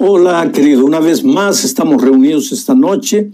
Hola, 0.00 0.50
querido. 0.50 0.84
Una 0.84 0.98
vez 0.98 1.22
más 1.22 1.62
estamos 1.62 2.02
reunidos 2.02 2.50
esta 2.50 2.74
noche 2.74 3.30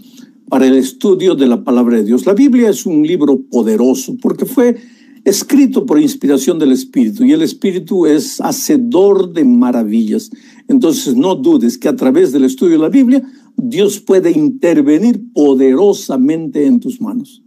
para 0.47 0.67
el 0.67 0.75
estudio 0.75 1.33
de 1.33 1.47
la 1.47 1.63
palabra 1.63 1.97
de 1.97 2.03
Dios. 2.03 2.27
La 2.27 2.35
Biblia 2.35 2.69
es 2.69 2.85
un 2.85 3.01
libro 3.01 3.41
poderoso 3.49 4.15
porque 4.21 4.45
fue 4.45 4.77
escrito 5.25 5.87
por 5.87 5.99
inspiración 5.99 6.59
del 6.59 6.71
Espíritu 6.71 7.23
y 7.23 7.31
el 7.31 7.41
Espíritu 7.41 8.05
es 8.05 8.39
hacedor 8.39 9.33
de 9.33 9.43
maravillas. 9.43 10.29
Entonces 10.67 11.15
no 11.15 11.33
dudes 11.33 11.79
que 11.79 11.89
a 11.89 11.95
través 11.95 12.31
del 12.31 12.43
estudio 12.43 12.73
de 12.73 12.83
la 12.83 12.89
Biblia 12.89 13.23
Dios 13.57 13.99
puede 13.99 14.29
intervenir 14.29 15.33
poderosamente 15.33 16.67
en 16.67 16.79
tus 16.79 17.01
manos, 17.01 17.41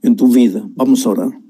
en 0.00 0.16
tu 0.16 0.28
vida. 0.28 0.66
Vamos 0.74 1.04
a 1.04 1.10
orar. 1.10 1.41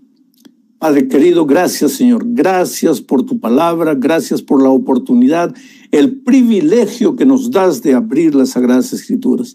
Padre 0.82 1.07
querido, 1.07 1.46
gracias 1.46 1.93
Señor, 1.93 2.25
gracias 2.27 3.00
por 3.00 3.25
tu 3.25 3.39
palabra, 3.39 3.95
gracias 3.95 4.43
por 4.43 4.61
la 4.61 4.71
oportunidad, 4.71 5.54
el 5.93 6.23
privilegio 6.23 7.14
que 7.14 7.25
nos 7.25 7.53
das 7.53 7.82
de 7.82 7.95
abrir 7.95 8.35
las 8.35 8.49
Sagradas 8.49 8.93
Escrituras. 8.93 9.54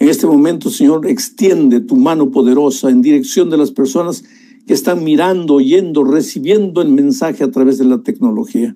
En 0.00 0.08
este 0.08 0.26
momento, 0.26 0.68
Señor, 0.68 1.06
extiende 1.06 1.78
tu 1.78 1.94
mano 1.94 2.32
poderosa 2.32 2.90
en 2.90 3.00
dirección 3.00 3.48
de 3.48 3.58
las 3.58 3.70
personas 3.70 4.24
que 4.66 4.74
están 4.74 5.04
mirando, 5.04 5.54
oyendo, 5.54 6.02
recibiendo 6.02 6.82
el 6.82 6.88
mensaje 6.88 7.44
a 7.44 7.50
través 7.52 7.78
de 7.78 7.84
la 7.84 8.02
tecnología. 8.02 8.74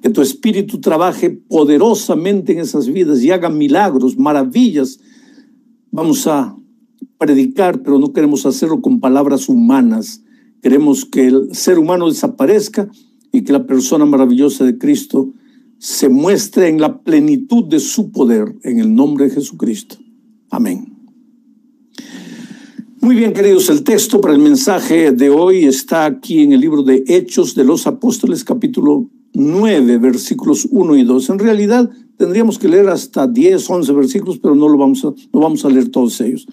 Que 0.00 0.08
tu 0.08 0.22
espíritu 0.22 0.80
trabaje 0.80 1.28
poderosamente 1.28 2.54
en 2.54 2.60
esas 2.60 2.88
vidas 2.88 3.22
y 3.22 3.32
haga 3.32 3.50
milagros, 3.50 4.16
maravillas. 4.16 4.98
Vamos 5.90 6.26
a 6.26 6.56
predicar, 7.18 7.82
pero 7.82 7.98
no 7.98 8.14
queremos 8.14 8.46
hacerlo 8.46 8.80
con 8.80 8.98
palabras 8.98 9.50
humanas 9.50 10.22
Queremos 10.62 11.04
que 11.04 11.26
el 11.26 11.54
ser 11.54 11.78
humano 11.78 12.08
desaparezca 12.08 12.88
y 13.32 13.42
que 13.42 13.52
la 13.52 13.66
persona 13.66 14.04
maravillosa 14.04 14.64
de 14.64 14.78
Cristo 14.78 15.32
se 15.78 16.08
muestre 16.08 16.68
en 16.68 16.80
la 16.80 17.02
plenitud 17.02 17.64
de 17.64 17.78
su 17.78 18.10
poder, 18.10 18.54
en 18.64 18.80
el 18.80 18.94
nombre 18.94 19.26
de 19.26 19.34
Jesucristo. 19.34 19.96
Amén. 20.50 20.94
Muy 23.00 23.14
bien, 23.14 23.32
queridos, 23.32 23.70
el 23.70 23.84
texto 23.84 24.20
para 24.20 24.34
el 24.34 24.40
mensaje 24.40 25.12
de 25.12 25.30
hoy 25.30 25.64
está 25.64 26.04
aquí 26.04 26.40
en 26.40 26.52
el 26.52 26.60
libro 26.60 26.82
de 26.82 27.04
Hechos 27.06 27.54
de 27.54 27.62
los 27.62 27.86
Apóstoles, 27.86 28.42
capítulo 28.42 29.08
9, 29.34 29.98
versículos 29.98 30.66
1 30.68 30.96
y 30.96 31.04
2. 31.04 31.30
En 31.30 31.38
realidad 31.38 31.90
tendríamos 32.16 32.58
que 32.58 32.68
leer 32.68 32.88
hasta 32.88 33.28
10, 33.28 33.70
11 33.70 33.92
versículos, 33.92 34.38
pero 34.38 34.56
no 34.56 34.68
lo 34.68 34.76
vamos 34.76 35.04
a, 35.04 35.14
no 35.32 35.40
vamos 35.40 35.64
a 35.64 35.70
leer 35.70 35.90
todos 35.90 36.20
ellos. 36.20 36.46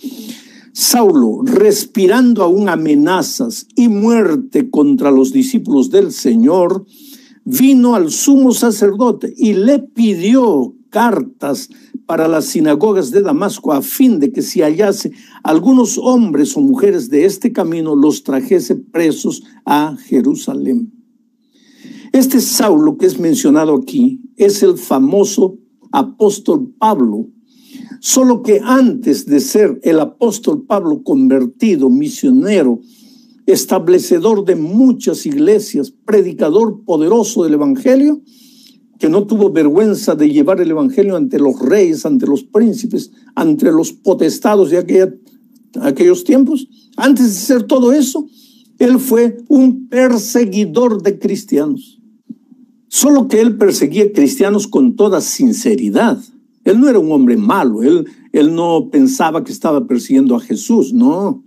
Saulo, 0.77 1.39
respirando 1.41 2.43
aún 2.43 2.67
amenazas 2.67 3.65
y 3.77 3.87
muerte 3.87 4.69
contra 4.69 5.09
los 5.09 5.31
discípulos 5.31 5.89
del 5.89 6.11
Señor, 6.11 6.85
vino 7.45 7.95
al 7.95 8.11
sumo 8.11 8.51
sacerdote 8.51 9.33
y 9.37 9.53
le 9.53 9.79
pidió 9.79 10.75
cartas 10.89 11.69
para 12.05 12.27
las 12.27 12.47
sinagogas 12.47 13.11
de 13.11 13.21
Damasco 13.21 13.71
a 13.71 13.81
fin 13.81 14.19
de 14.19 14.33
que 14.33 14.41
si 14.41 14.59
hallase 14.59 15.13
algunos 15.43 15.97
hombres 15.97 16.57
o 16.57 16.59
mujeres 16.59 17.09
de 17.09 17.23
este 17.23 17.53
camino 17.53 17.95
los 17.95 18.23
trajese 18.23 18.75
presos 18.75 19.43
a 19.63 19.95
Jerusalén. 19.95 20.91
Este 22.11 22.41
Saulo 22.41 22.97
que 22.97 23.05
es 23.05 23.17
mencionado 23.17 23.75
aquí 23.75 24.19
es 24.35 24.61
el 24.61 24.77
famoso 24.77 25.57
apóstol 25.93 26.75
Pablo, 26.77 27.29
Solo 28.07 28.43
que 28.43 28.61
antes 28.63 29.25
de 29.25 29.39
ser 29.39 29.79
el 29.81 29.99
apóstol 29.99 30.63
Pablo 30.67 31.01
convertido, 31.01 31.89
misionero, 31.89 32.79
establecedor 33.47 34.45
de 34.45 34.55
muchas 34.55 35.25
iglesias, 35.25 35.91
predicador 36.05 36.83
poderoso 36.85 37.45
del 37.45 37.55
Evangelio, 37.55 38.21
que 38.99 39.09
no 39.09 39.25
tuvo 39.25 39.49
vergüenza 39.49 40.13
de 40.13 40.29
llevar 40.29 40.61
el 40.61 40.69
Evangelio 40.69 41.15
ante 41.15 41.39
los 41.39 41.59
reyes, 41.59 42.05
ante 42.05 42.27
los 42.27 42.43
príncipes, 42.43 43.09
ante 43.33 43.71
los 43.71 43.91
potestados 43.91 44.69
de 44.69 45.17
aquellos 45.81 46.23
tiempos. 46.23 46.67
Antes 46.97 47.25
de 47.25 47.31
ser 47.31 47.63
todo 47.63 47.91
eso, 47.91 48.27
él 48.77 48.99
fue 48.99 49.37
un 49.47 49.87
perseguidor 49.87 51.01
de 51.01 51.17
cristianos. 51.17 51.99
Solo 52.87 53.27
que 53.27 53.41
él 53.41 53.57
perseguía 53.57 54.13
cristianos 54.13 54.67
con 54.67 54.95
toda 54.95 55.21
sinceridad. 55.21 56.19
Él 56.65 56.79
no 56.79 56.89
era 56.89 56.99
un 56.99 57.11
hombre 57.11 57.37
malo, 57.37 57.83
él, 57.83 58.05
él 58.33 58.53
no 58.53 58.89
pensaba 58.91 59.43
que 59.43 59.51
estaba 59.51 59.87
persiguiendo 59.87 60.35
a 60.35 60.39
Jesús, 60.39 60.93
no. 60.93 61.45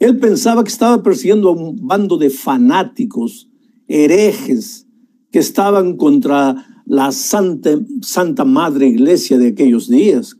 Él 0.00 0.18
pensaba 0.18 0.64
que 0.64 0.70
estaba 0.70 1.02
persiguiendo 1.02 1.50
a 1.50 1.52
un 1.52 1.86
bando 1.86 2.16
de 2.16 2.30
fanáticos, 2.30 3.48
herejes, 3.86 4.86
que 5.30 5.38
estaban 5.38 5.96
contra 5.96 6.82
la 6.86 7.12
Santa, 7.12 7.78
Santa 8.00 8.44
Madre 8.44 8.88
Iglesia 8.88 9.38
de 9.38 9.48
aquellos 9.48 9.88
días, 9.88 10.36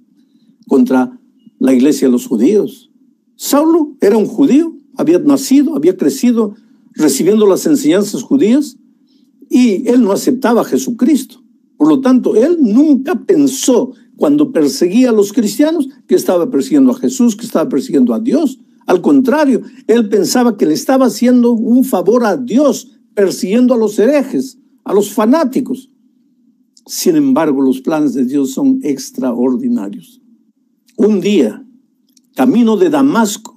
contra 0.67 1.21
la 1.59 1.75
iglesia 1.75 2.09
de 2.09 2.13
los 2.13 2.27
judíos. 2.27 2.91
Saulo 3.37 3.97
era 4.01 4.17
un 4.17 4.27
judío, 4.27 4.77
había 4.97 5.19
nacido, 5.19 5.77
había 5.77 5.97
crecido 5.97 6.55
recibiendo 6.95 7.47
las 7.47 7.67
enseñanzas 7.67 8.23
judías 8.23 8.79
y 9.51 9.89
él 9.89 10.03
no 10.03 10.13
aceptaba 10.13 10.63
a 10.63 10.65
Jesucristo. 10.65 11.43
Por 11.77 11.89
lo 11.89 12.01
tanto, 12.01 12.37
él 12.37 12.57
nunca 12.61 13.27
pensó 13.27 13.93
cuando 14.17 14.53
perseguía 14.53 15.11
a 15.11 15.13
los 15.13 15.33
cristianos 15.33 15.89
que 16.07 16.15
estaba 16.15 16.51
persiguiendo 16.51 16.93
a 16.93 16.99
Jesús, 16.99 17.37
que 17.37 17.47
estaba 17.47 17.69
persiguiendo 17.69 18.15
a 18.15 18.21
Dios. 18.21 18.59
Al 18.87 19.01
contrario, 19.01 19.63
él 19.87 20.09
pensaba 20.09 20.57
que 20.57 20.67
le 20.67 20.75
estaba 20.75 21.07
haciendo 21.07 21.53
un 21.53 21.85
favor 21.85 22.25
a 22.25 22.37
Dios, 22.37 22.99
persiguiendo 23.15 23.75
a 23.75 23.79
los 23.79 23.99
herejes, 23.99 24.59
a 24.85 24.95
los 24.95 25.13
fanáticos. 25.13 25.91
Sin 26.87 27.17
embargo, 27.17 27.61
los 27.61 27.81
planes 27.81 28.15
de 28.15 28.25
Dios 28.25 28.53
son 28.53 28.79
extraordinarios. 28.83 30.21
Un 30.97 31.21
día, 31.21 31.65
camino 32.35 32.77
de 32.77 32.91
Damasco, 32.91 33.57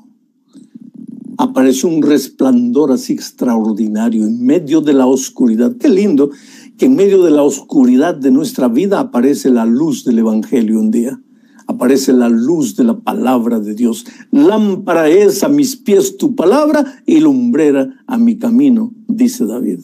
apareció 1.37 1.87
un 1.87 2.01
resplandor 2.01 2.91
así 2.91 3.13
extraordinario 3.13 4.25
en 4.25 4.43
medio 4.45 4.81
de 4.81 4.93
la 4.93 5.05
oscuridad. 5.05 5.73
Qué 5.77 5.87
lindo 5.87 6.31
que 6.79 6.85
en 6.85 6.95
medio 6.95 7.21
de 7.23 7.29
la 7.29 7.43
oscuridad 7.43 8.15
de 8.15 8.31
nuestra 8.31 8.69
vida 8.69 9.01
aparece 9.01 9.49
la 9.49 9.65
luz 9.65 10.05
del 10.05 10.19
Evangelio 10.19 10.79
un 10.79 10.91
día. 10.91 11.21
Aparece 11.67 12.13
la 12.13 12.29
luz 12.29 12.77
de 12.77 12.85
la 12.85 12.97
palabra 12.97 13.59
de 13.59 13.75
Dios. 13.75 14.05
Lámpara 14.31 15.09
es 15.09 15.43
a 15.43 15.49
mis 15.49 15.75
pies 15.75 16.15
tu 16.17 16.35
palabra 16.35 17.03
y 17.05 17.19
lumbrera 17.19 18.01
a 18.07 18.17
mi 18.17 18.37
camino, 18.37 18.93
dice 19.09 19.45
David. 19.45 19.81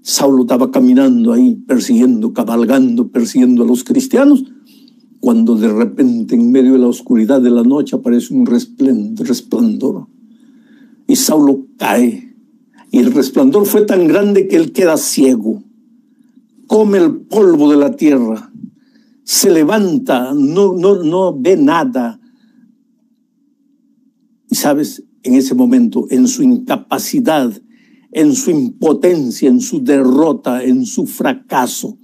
Saulo 0.00 0.42
estaba 0.42 0.70
caminando 0.70 1.32
ahí, 1.32 1.56
persiguiendo, 1.56 2.32
cabalgando, 2.32 3.08
persiguiendo 3.08 3.64
a 3.64 3.66
los 3.66 3.82
cristianos, 3.82 4.44
cuando 5.18 5.56
de 5.56 5.72
repente 5.72 6.36
en 6.36 6.52
medio 6.52 6.74
de 6.74 6.78
la 6.78 6.86
oscuridad 6.86 7.42
de 7.42 7.50
la 7.50 7.64
noche 7.64 7.96
aparece 7.96 8.32
un 8.32 8.46
resplandor. 8.46 10.06
Y 11.08 11.16
Saulo 11.16 11.66
cae 11.76 12.31
y 12.92 12.98
el 12.98 13.12
resplandor 13.12 13.64
fue 13.64 13.86
tan 13.86 14.06
grande 14.06 14.46
que 14.46 14.56
él 14.56 14.72
queda 14.72 14.98
ciego. 14.98 15.64
Come 16.66 16.98
el 16.98 17.22
polvo 17.22 17.70
de 17.70 17.78
la 17.78 17.96
tierra. 17.96 18.52
Se 19.24 19.50
levanta, 19.50 20.34
no, 20.34 20.74
no, 20.74 21.02
no 21.02 21.34
ve 21.36 21.56
nada. 21.56 22.20
Y 24.50 24.54
sabes, 24.56 25.02
en 25.22 25.34
ese 25.34 25.54
momento, 25.54 26.06
en 26.10 26.28
su 26.28 26.42
incapacidad, 26.42 27.50
en 28.10 28.34
su 28.34 28.50
impotencia, 28.50 29.48
en 29.48 29.62
su 29.62 29.82
derrota, 29.82 30.62
en 30.62 30.84
su 30.84 31.06
fracaso, 31.06 31.98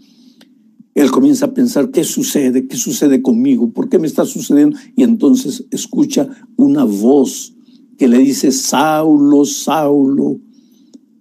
él 0.94 1.10
comienza 1.10 1.46
a 1.46 1.54
pensar, 1.54 1.90
¿qué 1.90 2.02
sucede? 2.02 2.66
¿Qué 2.66 2.78
sucede 2.78 3.20
conmigo? 3.20 3.70
¿Por 3.72 3.90
qué 3.90 3.98
me 3.98 4.06
está 4.06 4.24
sucediendo? 4.24 4.78
Y 4.96 5.02
entonces 5.02 5.66
escucha 5.70 6.30
una 6.56 6.84
voz 6.84 7.54
que 7.98 8.08
le 8.08 8.18
dice, 8.18 8.52
Saulo, 8.52 9.44
Saulo, 9.44 10.40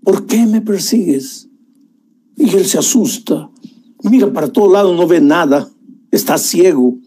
¿por 0.07 0.25
qué 0.25 0.45
me 0.45 0.61
persigues? 0.61 1.49
Y 2.37 2.55
él 2.55 2.65
se 2.65 2.77
asusta, 2.77 3.51
mira 4.03 4.31
para 4.31 4.47
todo 4.47 4.71
lado, 4.71 4.95
no 4.95 5.05
ve 5.05 5.19
nada, 5.19 5.69
está 6.11 6.37
ciego. 6.37 6.97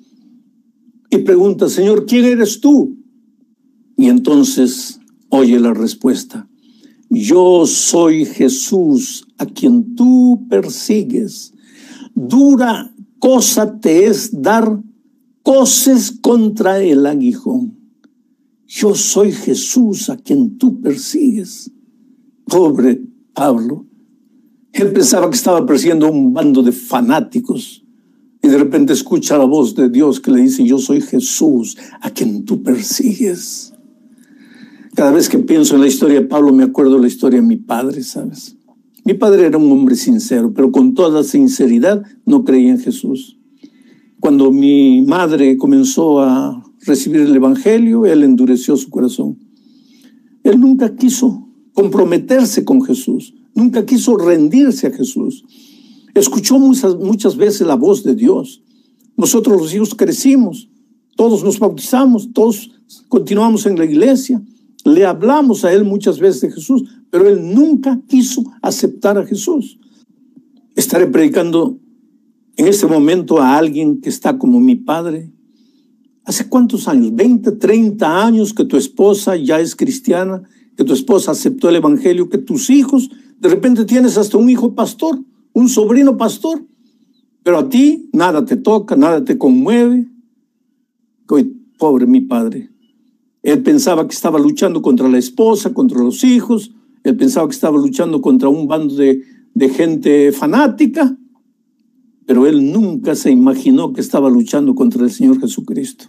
Y 1.09 1.17
pregunta, 1.17 1.71
Señor, 1.71 2.05
¿quién 2.05 2.27
eres 2.27 2.61
tú? 2.61 2.99
Y 3.97 4.11
entonces 4.11 5.01
oye 5.31 5.59
la 5.59 5.73
respuesta, 5.73 6.47
yo 7.09 7.67
soy 7.67 8.27
Jesús 8.27 9.27
a 9.39 9.47
quien 9.47 9.95
tú 9.95 10.47
persigues. 10.51 11.55
Dura 12.15 12.95
cosa 13.19 13.81
te 13.81 14.05
es 14.05 14.43
dar 14.43 14.79
coces 15.43 16.19
contra 16.21 16.83
el 16.83 17.07
aguijón. 17.07 17.79
Yo 18.67 18.95
soy 18.95 19.33
Jesús 19.33 20.11
a 20.11 20.19
quien 20.19 20.59
tú 20.59 20.83
persigues. 20.83 21.73
Pobre 22.51 23.01
Pablo. 23.33 23.87
Él 24.73 24.93
pensaba 24.93 25.31
que 25.31 25.37
estaba 25.37 25.65
persiguiendo 25.65 26.11
un 26.11 26.35
bando 26.35 26.63
de 26.63 26.73
fanáticos 26.73 27.85
y 28.43 28.49
de 28.49 28.59
repente 28.59 28.93
escucha 28.93 29.39
la 29.39 29.45
voz 29.45 29.75
de 29.75 29.89
Dios 29.89 30.21
que 30.21 30.33
le 30.33 30.43
dice, 30.43 30.65
yo 30.65 30.79
soy 30.79 31.01
Jesús 31.01 31.77
a 32.01 32.11
quien 32.11 32.45
tú 32.45 32.63
persigues. 32.63 33.73
Cada 34.95 35.13
vez 35.13 35.29
que 35.29 35.39
pienso 35.39 35.77
en 35.77 35.83
la 35.83 35.87
historia 35.87 36.21
de 36.21 36.27
Pablo 36.27 36.53
me 36.53 36.65
acuerdo 36.65 36.97
de 36.97 37.03
la 37.03 37.07
historia 37.07 37.41
de 37.41 37.47
mi 37.47 37.57
padre, 37.57 38.03
¿sabes? 38.03 38.57
Mi 39.05 39.15
padre 39.15 39.47
era 39.47 39.57
un 39.57 39.71
hombre 39.71 39.95
sincero, 39.95 40.53
pero 40.53 40.73
con 40.73 40.95
toda 40.95 41.23
sinceridad 41.23 42.03
no 42.27 42.45
creía 42.45 42.73
en 42.73 42.81
Jesús. 42.81 43.39
Cuando 44.19 44.51
mi 44.51 45.03
madre 45.03 45.57
comenzó 45.57 46.21
a 46.21 46.65
recibir 46.85 47.21
el 47.21 47.37
Evangelio, 47.37 48.07
él 48.07 48.25
endureció 48.25 48.77
su 48.77 48.91
corazón. 48.91 49.39
Él 50.43 50.61
nunca 50.61 50.97
quiso 50.97 51.50
comprometerse 51.75 52.65
con 52.65 52.83
Jesús, 52.83 53.35
nunca 53.55 53.85
quiso 53.85 54.17
rendirse 54.17 54.87
a 54.87 54.93
Jesús. 54.93 55.45
Escuchó 56.15 56.59
muchas, 56.59 56.97
muchas 56.97 57.37
veces 57.37 57.67
la 57.67 57.77
voz 57.77 58.03
de 58.03 58.15
Dios. 58.15 58.63
Nosotros 59.17 59.61
los 59.61 59.75
hijos 59.75 59.95
crecimos, 59.95 60.69
todos 61.17 61.45
nos 61.45 61.59
bautizamos, 61.59 62.33
todos 62.33 62.71
continuamos 63.09 63.67
en 63.67 63.79
la 63.79 63.85
iglesia, 63.85 64.43
le 64.85 65.05
hablamos 65.05 65.65
a 65.65 65.73
él 65.73 65.85
muchas 65.85 66.19
veces 66.19 66.41
de 66.41 66.53
Jesús, 66.53 66.85
pero 67.11 67.29
él 67.29 67.55
nunca 67.55 68.01
quiso 68.09 68.45
aceptar 68.63 69.19
a 69.19 69.27
Jesús. 69.27 69.79
Estaré 70.75 71.07
predicando 71.07 71.79
en 72.57 72.67
este 72.67 72.87
momento 72.87 73.39
a 73.39 73.57
alguien 73.57 74.01
que 74.01 74.09
está 74.09 74.39
como 74.39 74.61
mi 74.61 74.77
padre. 74.77 75.31
¿Hace 76.25 76.49
cuántos 76.49 76.89
años? 76.89 77.15
20, 77.15 77.53
30 77.53 78.25
años 78.25 78.55
que 78.55 78.65
tu 78.65 78.77
esposa 78.77 79.37
ya 79.37 79.61
es 79.61 79.75
cristiana, 79.75 80.43
que 80.81 80.85
tu 80.87 80.95
esposa 80.95 81.33
aceptó 81.33 81.69
el 81.69 81.77
Evangelio, 81.77 82.31
que 82.31 82.39
tus 82.39 82.71
hijos, 82.71 83.11
de 83.39 83.51
repente 83.51 83.85
tienes 83.85 84.17
hasta 84.17 84.39
un 84.39 84.49
hijo 84.49 84.75
pastor, 84.75 85.21
un 85.53 85.69
sobrino 85.69 86.17
pastor, 86.17 86.65
pero 87.43 87.59
a 87.59 87.69
ti 87.69 88.09
nada 88.15 88.47
te 88.47 88.57
toca, 88.57 88.97
nada 88.97 89.23
te 89.23 89.37
conmueve. 89.37 90.09
Pobre 91.77 92.07
mi 92.07 92.23
padre. 92.23 92.71
Él 93.43 93.63
pensaba 93.63 94.09
que 94.09 94.15
estaba 94.15 94.39
luchando 94.39 94.81
contra 94.81 95.07
la 95.07 95.19
esposa, 95.19 95.75
contra 95.75 96.03
los 96.03 96.25
hijos, 96.25 96.73
él 97.05 97.15
pensaba 97.15 97.47
que 97.47 97.55
estaba 97.55 97.77
luchando 97.77 98.23
contra 98.23 98.49
un 98.49 98.67
bando 98.67 98.95
de, 98.95 99.23
gente 99.77 100.33
fanática, 100.33 101.15
pero 102.25 102.47
él 102.47 102.73
nunca 102.73 103.15
se 103.17 103.31
imaginó 103.31 103.93
que 103.93 104.01
estaba 104.01 104.31
luchando 104.31 104.75
contra 104.75 105.05
el 105.05 105.11
Señor 105.11 105.43
Jesucristo. 105.43 106.07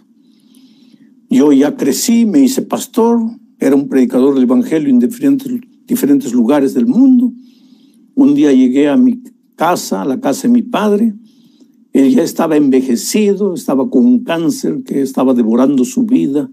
Yo 1.28 1.52
ya 1.52 1.76
crecí, 1.76 2.24
me 2.24 2.40
hice 2.40 2.62
pastor, 2.62 3.20
era 3.62 3.76
un 3.76 3.88
predicador 3.88 4.34
del 4.34 4.42
Evangelio 4.42 4.90
en 4.90 4.98
diferentes, 4.98 5.48
diferentes 5.86 6.32
lugares 6.32 6.74
del 6.74 6.86
mundo. 6.86 7.32
Un 8.16 8.34
día 8.34 8.52
llegué 8.52 8.88
a 8.88 8.96
mi 8.96 9.22
casa, 9.54 10.02
a 10.02 10.04
la 10.04 10.20
casa 10.20 10.48
de 10.48 10.54
mi 10.54 10.62
padre. 10.62 11.14
Él 11.92 12.12
ya 12.12 12.24
estaba 12.24 12.56
envejecido, 12.56 13.54
estaba 13.54 13.88
con 13.88 14.04
un 14.04 14.24
cáncer 14.24 14.82
que 14.82 15.00
estaba 15.00 15.32
devorando 15.32 15.84
su 15.84 16.02
vida. 16.02 16.50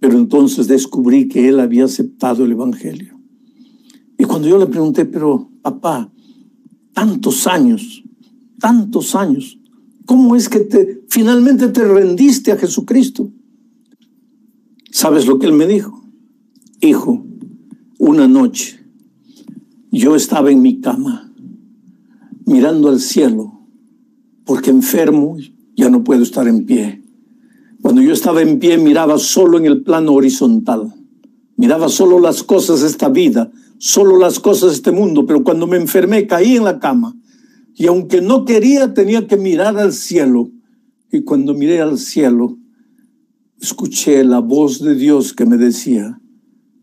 Pero 0.00 0.18
entonces 0.18 0.68
descubrí 0.68 1.28
que 1.28 1.48
él 1.48 1.58
había 1.58 1.86
aceptado 1.86 2.44
el 2.44 2.52
Evangelio. 2.52 3.18
Y 4.18 4.24
cuando 4.24 4.48
yo 4.48 4.58
le 4.58 4.66
pregunté, 4.66 5.06
pero 5.06 5.50
papá, 5.62 6.12
tantos 6.92 7.46
años, 7.46 8.04
tantos 8.60 9.14
años, 9.14 9.58
¿cómo 10.04 10.36
es 10.36 10.50
que 10.50 10.60
te, 10.60 11.04
finalmente 11.08 11.68
te 11.68 11.88
rendiste 11.88 12.52
a 12.52 12.58
Jesucristo? 12.58 13.32
¿Sabes 14.94 15.26
lo 15.26 15.40
que 15.40 15.46
él 15.46 15.52
me 15.52 15.66
dijo? 15.66 16.04
Hijo, 16.80 17.26
una 17.98 18.28
noche 18.28 18.78
yo 19.90 20.14
estaba 20.14 20.52
en 20.52 20.62
mi 20.62 20.80
cama 20.80 21.32
mirando 22.46 22.90
al 22.90 23.00
cielo 23.00 23.60
porque 24.44 24.70
enfermo 24.70 25.36
ya 25.74 25.90
no 25.90 26.04
puedo 26.04 26.22
estar 26.22 26.46
en 26.46 26.64
pie. 26.64 27.02
Cuando 27.82 28.02
yo 28.02 28.12
estaba 28.12 28.40
en 28.40 28.60
pie 28.60 28.78
miraba 28.78 29.18
solo 29.18 29.58
en 29.58 29.66
el 29.66 29.82
plano 29.82 30.12
horizontal, 30.12 30.94
miraba 31.56 31.88
solo 31.88 32.20
las 32.20 32.44
cosas 32.44 32.82
de 32.82 32.86
esta 32.86 33.08
vida, 33.08 33.50
solo 33.78 34.16
las 34.16 34.38
cosas 34.38 34.70
de 34.70 34.76
este 34.76 34.92
mundo, 34.92 35.26
pero 35.26 35.42
cuando 35.42 35.66
me 35.66 35.76
enfermé 35.76 36.28
caí 36.28 36.54
en 36.54 36.62
la 36.62 36.78
cama 36.78 37.16
y 37.74 37.88
aunque 37.88 38.20
no 38.20 38.44
quería 38.44 38.94
tenía 38.94 39.26
que 39.26 39.36
mirar 39.36 39.76
al 39.76 39.92
cielo 39.92 40.52
y 41.10 41.22
cuando 41.22 41.52
miré 41.52 41.80
al 41.80 41.98
cielo 41.98 42.58
escuché 43.60 44.24
la 44.24 44.40
voz 44.40 44.80
de 44.80 44.94
Dios 44.94 45.32
que 45.32 45.46
me 45.46 45.56
decía, 45.56 46.20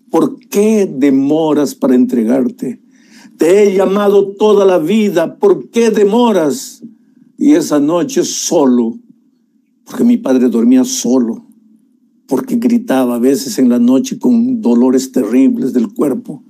¿por 0.09 0.39
qué 0.47 0.91
demoras 0.91 1.75
para 1.75 1.95
entregarte? 1.95 2.81
Te 3.37 3.63
he 3.63 3.75
llamado 3.75 4.33
toda 4.35 4.65
la 4.65 4.77
vida, 4.77 5.37
¿por 5.37 5.69
qué 5.69 5.89
demoras? 5.89 6.83
Y 7.37 7.53
esa 7.53 7.79
noche 7.79 8.23
solo 8.23 8.99
porque 9.91 10.05
mi 10.05 10.15
padre 10.15 10.47
dormía 10.47 10.85
solo, 10.85 11.45
porque 12.25 12.55
gritaba 12.55 13.15
a 13.15 13.19
veces 13.19 13.59
en 13.59 13.67
la 13.67 13.77
noche 13.77 14.17
con 14.17 14.61
dolores 14.61 15.11
terribles 15.11 15.73
del 15.73 15.93
cuerpo. 15.93 16.45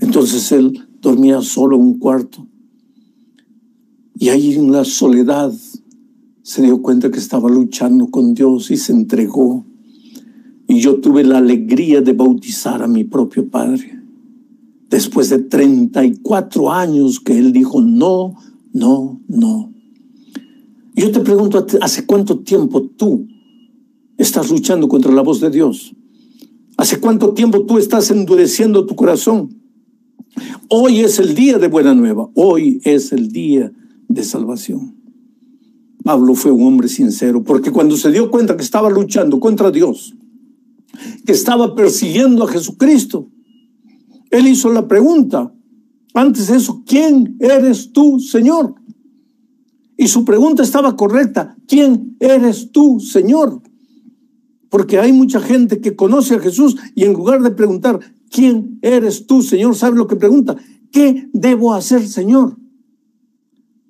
Entonces 0.00 0.50
él 0.52 0.88
dormía 1.02 1.42
solo 1.42 1.76
en 1.76 1.82
un 1.82 1.98
cuarto. 1.98 2.46
Y 4.14 4.30
ahí 4.30 4.54
en 4.54 4.72
la 4.72 4.86
soledad 4.86 5.52
se 6.42 6.62
dio 6.62 6.82
cuenta 6.82 7.10
que 7.10 7.18
estaba 7.18 7.48
luchando 7.48 8.08
con 8.08 8.34
Dios 8.34 8.70
y 8.70 8.76
se 8.76 8.92
entregó. 8.92 9.64
Y 10.68 10.80
yo 10.80 11.00
tuve 11.00 11.24
la 11.24 11.38
alegría 11.38 12.00
de 12.00 12.12
bautizar 12.12 12.82
a 12.82 12.88
mi 12.88 13.04
propio 13.04 13.48
padre. 13.48 13.98
Después 14.90 15.30
de 15.30 15.38
34 15.38 16.72
años 16.72 17.20
que 17.20 17.38
él 17.38 17.52
dijo, 17.52 17.80
no, 17.80 18.34
no, 18.72 19.20
no. 19.28 19.72
Yo 20.94 21.10
te 21.10 21.20
pregunto, 21.20 21.64
¿hace 21.80 22.04
cuánto 22.04 22.40
tiempo 22.40 22.82
tú 22.82 23.26
estás 24.18 24.50
luchando 24.50 24.88
contra 24.88 25.12
la 25.12 25.22
voz 25.22 25.40
de 25.40 25.50
Dios? 25.50 25.94
¿Hace 26.76 27.00
cuánto 27.00 27.32
tiempo 27.32 27.64
tú 27.64 27.78
estás 27.78 28.10
endureciendo 28.10 28.84
tu 28.86 28.96
corazón? 28.96 29.62
Hoy 30.68 31.00
es 31.00 31.18
el 31.18 31.34
día 31.34 31.58
de 31.58 31.68
buena 31.68 31.94
nueva, 31.94 32.30
hoy 32.34 32.80
es 32.84 33.12
el 33.12 33.30
día 33.30 33.72
de 34.08 34.24
salvación. 34.24 35.01
Pablo 36.02 36.34
fue 36.34 36.50
un 36.50 36.66
hombre 36.66 36.88
sincero, 36.88 37.42
porque 37.42 37.70
cuando 37.70 37.96
se 37.96 38.10
dio 38.10 38.30
cuenta 38.30 38.56
que 38.56 38.62
estaba 38.62 38.90
luchando 38.90 39.38
contra 39.40 39.70
Dios, 39.70 40.14
que 41.24 41.32
estaba 41.32 41.74
persiguiendo 41.74 42.44
a 42.44 42.48
Jesucristo, 42.48 43.28
él 44.30 44.48
hizo 44.48 44.72
la 44.72 44.88
pregunta, 44.88 45.52
antes 46.14 46.48
de 46.48 46.56
eso, 46.56 46.82
¿quién 46.86 47.36
eres 47.40 47.92
tú, 47.92 48.18
Señor? 48.20 48.74
Y 49.96 50.08
su 50.08 50.24
pregunta 50.24 50.62
estaba 50.62 50.96
correcta. 50.96 51.56
¿Quién 51.66 52.16
eres 52.18 52.70
tú, 52.72 53.00
Señor? 53.00 53.62
Porque 54.68 54.98
hay 54.98 55.12
mucha 55.12 55.40
gente 55.40 55.80
que 55.80 55.94
conoce 55.94 56.34
a 56.34 56.40
Jesús 56.40 56.76
y 56.94 57.04
en 57.04 57.12
lugar 57.12 57.42
de 57.42 57.50
preguntar, 57.50 58.00
¿quién 58.30 58.78
eres 58.82 59.26
tú, 59.26 59.42
Señor? 59.42 59.76
¿Sabe 59.76 59.96
lo 59.96 60.06
que 60.06 60.16
pregunta? 60.16 60.56
¿Qué 60.90 61.28
debo 61.32 61.72
hacer, 61.72 62.06
Señor? 62.06 62.56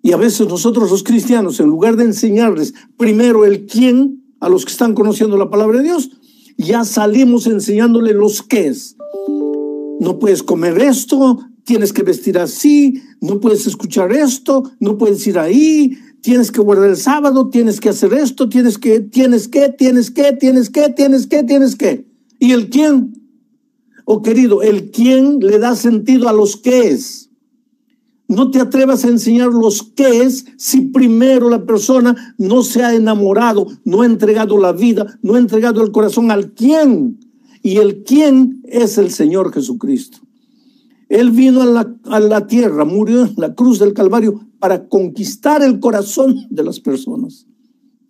Y 0.02 0.12
a 0.12 0.16
veces 0.16 0.48
nosotros 0.48 0.90
los 0.90 1.04
cristianos, 1.04 1.60
en 1.60 1.66
lugar 1.66 1.96
de 1.96 2.04
enseñarles 2.04 2.74
primero 2.96 3.44
el 3.44 3.66
quién 3.66 4.24
a 4.40 4.48
los 4.48 4.64
que 4.64 4.72
están 4.72 4.94
conociendo 4.94 5.36
la 5.36 5.48
palabra 5.48 5.78
de 5.78 5.84
Dios, 5.84 6.10
ya 6.58 6.84
salimos 6.84 7.46
enseñándole 7.46 8.12
los 8.12 8.42
qué 8.42 8.66
es. 8.66 8.96
No 10.00 10.18
puedes 10.18 10.42
comer 10.42 10.80
esto, 10.80 11.38
tienes 11.64 11.92
que 11.92 12.02
vestir 12.02 12.38
así, 12.38 13.00
no 13.20 13.40
puedes 13.40 13.66
escuchar 13.68 14.12
esto, 14.12 14.64
no 14.80 14.98
puedes 14.98 15.24
ir 15.26 15.38
ahí, 15.38 15.96
tienes 16.20 16.50
que 16.50 16.60
guardar 16.60 16.90
el 16.90 16.96
sábado, 16.96 17.50
tienes 17.50 17.80
que 17.80 17.90
hacer 17.90 18.12
esto, 18.14 18.48
tienes 18.48 18.78
que, 18.78 19.00
tienes 19.00 19.46
que, 19.46 19.68
tienes 19.68 20.10
que, 20.10 20.32
tienes 20.32 20.70
que, 20.70 20.88
tienes 20.88 21.26
que, 21.26 21.42
tienes 21.44 21.76
que. 21.76 22.06
¿Y 22.40 22.52
el 22.52 22.70
quién? 22.70 23.12
Oh 24.04 24.22
querido, 24.22 24.62
el 24.62 24.90
quién 24.90 25.38
le 25.38 25.60
da 25.60 25.76
sentido 25.76 26.28
a 26.28 26.32
los 26.32 26.56
qué 26.56 26.88
es. 26.88 27.21
No 28.32 28.50
te 28.50 28.60
atrevas 28.60 29.04
a 29.04 29.08
enseñar 29.08 29.52
los 29.52 29.82
qué 29.82 30.22
es 30.22 30.46
si 30.56 30.80
primero 30.80 31.50
la 31.50 31.66
persona 31.66 32.34
no 32.38 32.62
se 32.62 32.82
ha 32.82 32.94
enamorado, 32.94 33.66
no 33.84 34.00
ha 34.00 34.06
entregado 34.06 34.56
la 34.56 34.72
vida, 34.72 35.18
no 35.20 35.34
ha 35.34 35.38
entregado 35.38 35.82
el 35.82 35.92
corazón 35.92 36.30
al 36.30 36.52
quién. 36.52 37.20
Y 37.62 37.76
el 37.76 38.04
quién 38.04 38.62
es 38.64 38.96
el 38.96 39.10
Señor 39.10 39.52
Jesucristo. 39.52 40.18
Él 41.10 41.30
vino 41.30 41.60
a 41.60 41.66
la, 41.66 41.94
a 42.06 42.20
la, 42.20 42.46
tierra, 42.46 42.86
murió 42.86 43.26
en 43.26 43.34
la 43.36 43.54
cruz 43.54 43.78
del 43.78 43.92
Calvario 43.92 44.46
para 44.58 44.88
conquistar 44.88 45.62
el 45.62 45.78
corazón 45.78 46.46
de 46.48 46.64
las 46.64 46.80
personas. 46.80 47.46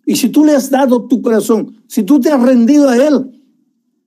Y 0.05 0.15
si 0.15 0.29
tú 0.29 0.45
le 0.45 0.53
has 0.53 0.69
dado 0.69 1.05
tu 1.05 1.21
corazón, 1.21 1.83
si 1.87 2.03
tú 2.03 2.21
te 2.21 2.31
has 2.31 2.41
rendido 2.41 2.87
a 2.87 2.95
Él, 2.95 3.41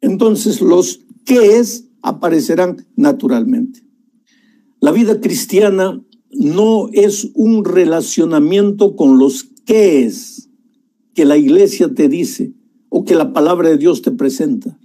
entonces 0.00 0.62
los 0.62 1.00
qué 1.26 1.58
es 1.58 1.84
aparecerán 2.00 2.86
naturalmente. 2.96 3.86
La 4.80 4.92
vida 4.92 5.20
cristiana 5.20 6.00
no 6.38 6.88
es 6.92 7.30
un 7.34 7.64
relacionamiento 7.64 8.96
con 8.96 9.18
los 9.18 9.48
qué 9.64 10.04
es 10.04 10.48
que 11.14 11.24
la 11.24 11.36
iglesia 11.36 11.94
te 11.94 12.08
dice 12.08 12.52
o 12.88 13.04
que 13.04 13.14
la 13.14 13.32
palabra 13.32 13.70
de 13.70 13.78
Dios 13.78 14.02
te 14.02 14.10
presenta. 14.10 14.78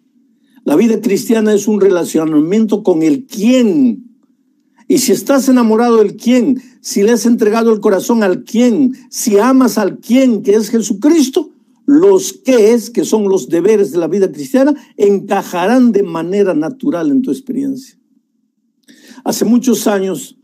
La 0.64 0.76
vida 0.76 1.02
cristiana 1.02 1.54
es 1.54 1.68
un 1.68 1.82
relacionamiento 1.82 2.84
con 2.84 3.04
el 3.04 3.26
quién. 3.26 4.18
Y 4.88 5.00
si 5.00 5.12
estás 5.12 5.50
enamorado 5.50 5.98
del 5.98 6.16
quién, 6.16 6.62
si 6.82 7.04
le 7.04 7.12
has 7.12 7.26
entregado 7.26 7.74
el 7.74 7.80
corazón 7.80 8.24
al 8.24 8.44
quién, 8.44 8.94
si 9.10 9.38
amas 9.38 9.78
al 9.78 10.00
quién 10.00 10.44
que 10.44 10.56
es 10.56 10.70
Jesucristo, 10.70 11.52
los 11.86 12.34
qué 12.34 12.74
es, 12.74 12.90
que 12.90 13.06
son 13.06 13.28
los 13.28 13.50
deberes 13.50 13.92
de 13.92 13.98
la 13.98 14.08
vida 14.08 14.32
cristiana, 14.32 14.74
encajarán 14.98 15.92
de 15.92 16.04
manera 16.04 16.54
natural 16.54 17.10
en 17.10 17.22
tu 17.22 17.32
experiencia. 17.32 17.98
Hace 19.24 19.46
muchos 19.46 19.88
años 19.88 20.38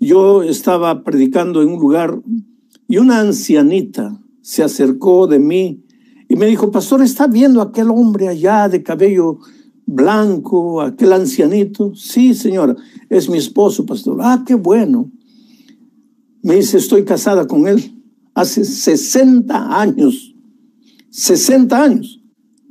yo 0.00 0.42
estaba 0.42 1.02
predicando 1.04 1.62
en 1.62 1.68
un 1.68 1.80
lugar 1.80 2.20
y 2.88 2.98
una 2.98 3.20
ancianita 3.20 4.20
se 4.42 4.62
acercó 4.62 5.26
de 5.26 5.38
mí 5.38 5.84
y 6.28 6.36
me 6.36 6.46
dijo, 6.46 6.70
pastor, 6.70 7.02
¿está 7.02 7.26
viendo 7.26 7.60
aquel 7.60 7.90
hombre 7.90 8.28
allá 8.28 8.68
de 8.68 8.82
cabello 8.82 9.38
blanco, 9.86 10.80
aquel 10.80 11.12
ancianito? 11.12 11.94
Sí, 11.94 12.34
señora, 12.34 12.76
es 13.08 13.28
mi 13.28 13.38
esposo, 13.38 13.86
pastor. 13.86 14.18
Ah, 14.20 14.42
qué 14.46 14.54
bueno. 14.54 15.10
Me 16.42 16.56
dice, 16.56 16.78
estoy 16.78 17.04
casada 17.04 17.46
con 17.46 17.66
él 17.66 18.02
hace 18.34 18.64
60 18.64 19.80
años. 19.80 20.34
60 21.10 21.82
años. 21.82 22.20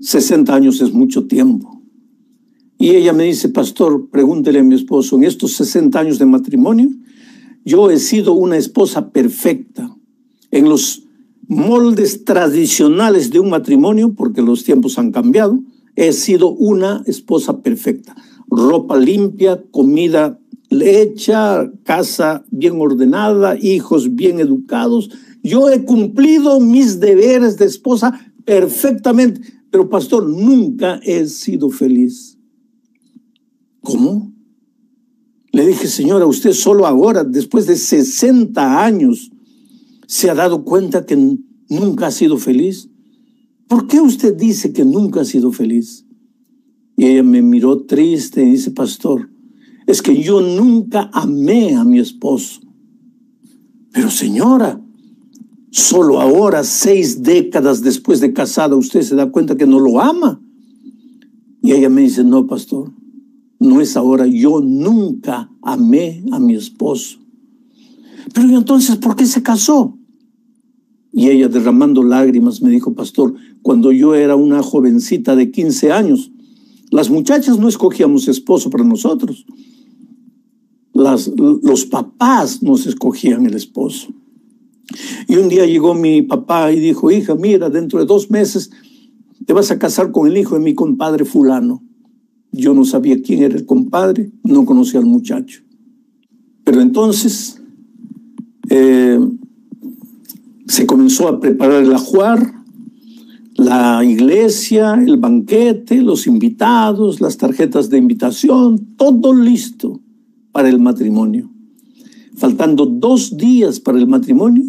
60 0.01 0.53
años 0.53 0.81
es 0.81 0.91
mucho 0.93 1.25
tiempo. 1.27 1.81
Y 2.77 2.89
ella 2.89 3.13
me 3.13 3.23
dice, 3.23 3.49
pastor, 3.49 4.09
pregúntele 4.09 4.59
a 4.59 4.63
mi 4.63 4.75
esposo, 4.75 5.15
en 5.15 5.23
estos 5.23 5.53
60 5.53 5.97
años 5.97 6.19
de 6.19 6.25
matrimonio, 6.25 6.89
yo 7.65 7.89
he 7.89 7.99
sido 7.99 8.33
una 8.33 8.57
esposa 8.57 9.11
perfecta. 9.11 9.95
En 10.51 10.69
los 10.69 11.03
moldes 11.47 12.25
tradicionales 12.25 13.31
de 13.31 13.39
un 13.39 13.49
matrimonio, 13.49 14.13
porque 14.13 14.41
los 14.41 14.63
tiempos 14.63 14.97
han 14.97 15.11
cambiado, 15.11 15.59
he 15.95 16.13
sido 16.13 16.49
una 16.49 17.03
esposa 17.05 17.61
perfecta. 17.61 18.15
Ropa 18.49 18.97
limpia, 18.97 19.63
comida 19.71 20.39
hecha, 20.69 21.71
casa 21.83 22.43
bien 22.49 22.79
ordenada, 22.79 23.57
hijos 23.59 24.15
bien 24.15 24.39
educados. 24.39 25.09
Yo 25.43 25.69
he 25.69 25.83
cumplido 25.83 26.59
mis 26.59 26.99
deberes 26.99 27.57
de 27.57 27.65
esposa 27.65 28.19
perfectamente, 28.45 29.41
pero 29.69 29.89
pastor, 29.89 30.27
nunca 30.27 30.99
he 31.03 31.25
sido 31.27 31.69
feliz. 31.69 32.37
¿Cómo? 33.81 34.32
Le 35.53 35.67
dije, 35.67 35.87
señora, 35.87 36.25
usted 36.25 36.51
solo 36.51 36.87
ahora, 36.87 37.23
después 37.23 37.67
de 37.67 37.75
60 37.75 38.83
años, 38.83 39.31
se 40.07 40.31
ha 40.31 40.33
dado 40.33 40.63
cuenta 40.63 41.05
que 41.05 41.15
nunca 41.69 42.07
ha 42.07 42.11
sido 42.11 42.37
feliz. 42.37 42.89
¿Por 43.67 43.85
qué 43.85 44.01
usted 44.01 44.35
dice 44.35 44.73
que 44.73 44.83
nunca 44.83 45.21
ha 45.21 45.25
sido 45.25 45.51
feliz? 45.51 46.07
Y 46.97 47.05
ella 47.05 47.21
me 47.21 47.43
miró 47.43 47.85
triste 47.85 48.43
y 48.43 48.51
dice, 48.51 48.71
pastor, 48.71 49.29
es 49.85 50.01
que 50.01 50.23
yo 50.23 50.41
nunca 50.41 51.11
amé 51.13 51.75
a 51.75 51.83
mi 51.83 51.99
esposo. 51.99 52.59
Pero 53.91 54.09
señora, 54.09 54.81
solo 55.69 56.19
ahora, 56.19 56.63
seis 56.63 57.21
décadas 57.21 57.83
después 57.83 58.19
de 58.21 58.33
casada, 58.33 58.75
usted 58.75 59.03
se 59.03 59.15
da 59.15 59.29
cuenta 59.29 59.55
que 59.55 59.67
no 59.67 59.79
lo 59.79 60.01
ama. 60.01 60.41
Y 61.61 61.73
ella 61.73 61.89
me 61.89 62.01
dice, 62.01 62.23
no, 62.23 62.47
pastor, 62.47 62.91
no 63.63 63.79
es 63.81 63.95
ahora, 63.95 64.27
yo 64.27 64.61
nunca 64.61 65.49
amé 65.61 66.23
a 66.31 66.39
mi 66.39 66.55
esposo. 66.55 67.17
Pero 68.33 68.49
entonces, 68.57 68.97
¿por 68.97 69.15
qué 69.15 69.25
se 69.25 69.41
casó? 69.41 69.97
Y 71.11 71.29
ella 71.29 71.47
derramando 71.47 72.03
lágrimas 72.03 72.61
me 72.61 72.69
dijo, 72.69 72.93
pastor, 72.93 73.35
cuando 73.61 73.91
yo 73.91 74.15
era 74.15 74.35
una 74.35 74.61
jovencita 74.61 75.35
de 75.35 75.51
15 75.51 75.91
años, 75.91 76.31
las 76.91 77.09
muchachas 77.09 77.57
no 77.57 77.69
escogíamos 77.69 78.27
esposo 78.27 78.69
para 78.69 78.83
nosotros. 78.83 79.45
Las, 80.93 81.31
los 81.37 81.85
papás 81.85 82.61
nos 82.61 82.85
escogían 82.85 83.45
el 83.45 83.55
esposo. 83.55 84.09
Y 85.27 85.37
un 85.37 85.49
día 85.49 85.65
llegó 85.65 85.93
mi 85.95 86.21
papá 86.21 86.71
y 86.71 86.79
dijo, 86.79 87.09
hija, 87.11 87.35
mira, 87.35 87.69
dentro 87.69 87.99
de 87.99 88.05
dos 88.05 88.29
meses 88.29 88.71
te 89.45 89.53
vas 89.53 89.71
a 89.71 89.79
casar 89.79 90.11
con 90.11 90.27
el 90.27 90.37
hijo 90.37 90.55
de 90.55 90.61
mi 90.61 90.75
compadre 90.75 91.25
fulano. 91.25 91.81
Yo 92.53 92.73
no 92.73 92.85
sabía 92.85 93.21
quién 93.21 93.43
era 93.43 93.55
el 93.55 93.65
compadre, 93.65 94.31
no 94.43 94.63
conocía 94.63 94.99
al 94.99 95.05
muchacho. 95.05 95.61
Pero 96.63 96.81
entonces 96.81 97.61
eh, 98.69 99.19
se 100.67 100.85
comenzó 100.85 101.27
a 101.27 101.39
preparar 101.39 101.83
el 101.83 101.93
ajuar, 101.93 102.63
la 103.55 104.03
iglesia, 104.03 104.93
el 104.93 105.17
banquete, 105.17 106.01
los 106.01 106.27
invitados, 106.27 107.21
las 107.21 107.37
tarjetas 107.37 107.89
de 107.89 107.97
invitación, 107.97 108.95
todo 108.97 109.33
listo 109.33 110.01
para 110.51 110.69
el 110.69 110.79
matrimonio. 110.79 111.49
Faltando 112.35 112.85
dos 112.85 113.37
días 113.37 113.79
para 113.79 113.97
el 113.97 114.07
matrimonio, 114.07 114.63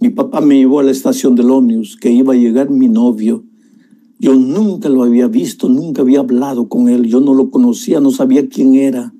mi 0.00 0.10
papá 0.10 0.40
me 0.40 0.56
llevó 0.56 0.80
a 0.80 0.82
la 0.82 0.90
estación 0.90 1.34
del 1.34 1.50
ómnibus, 1.50 1.96
que 1.96 2.10
iba 2.10 2.34
a 2.34 2.36
llegar 2.36 2.70
mi 2.70 2.88
novio. 2.88 3.44
Yo 4.18 4.34
nunca 4.34 4.88
lo 4.88 5.02
había 5.02 5.26
visto, 5.26 5.68
nunca 5.68 6.02
había 6.02 6.20
hablado 6.20 6.68
con 6.68 6.88
él, 6.88 7.06
yo 7.06 7.20
no 7.20 7.34
lo 7.34 7.50
conocía, 7.50 8.00
no 8.00 8.10
sabía 8.10 8.48
quién 8.48 8.74
era. 8.74 9.12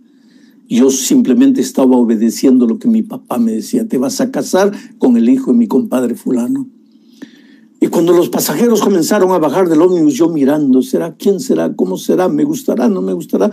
Yo 0.68 0.90
simplemente 0.90 1.60
estaba 1.60 1.96
obedeciendo 1.96 2.66
lo 2.66 2.78
que 2.78 2.88
mi 2.88 3.02
papá 3.02 3.38
me 3.38 3.52
decía, 3.52 3.86
te 3.86 3.98
vas 3.98 4.20
a 4.20 4.30
casar 4.30 4.72
con 4.98 5.16
el 5.16 5.28
hijo 5.28 5.52
de 5.52 5.58
mi 5.58 5.66
compadre 5.66 6.14
fulano. 6.14 6.68
Y 7.80 7.88
cuando 7.88 8.14
los 8.14 8.30
pasajeros 8.30 8.80
comenzaron 8.80 9.32
a 9.32 9.38
bajar 9.38 9.68
del 9.68 9.82
ómnibus, 9.82 10.14
yo 10.14 10.30
mirando, 10.30 10.80
¿será 10.80 11.16
quién 11.16 11.38
será? 11.38 11.74
¿Cómo 11.76 11.98
será? 11.98 12.30
¿Me 12.30 12.44
gustará? 12.44 12.88
¿No 12.88 13.02
me 13.02 13.12
gustará? 13.12 13.50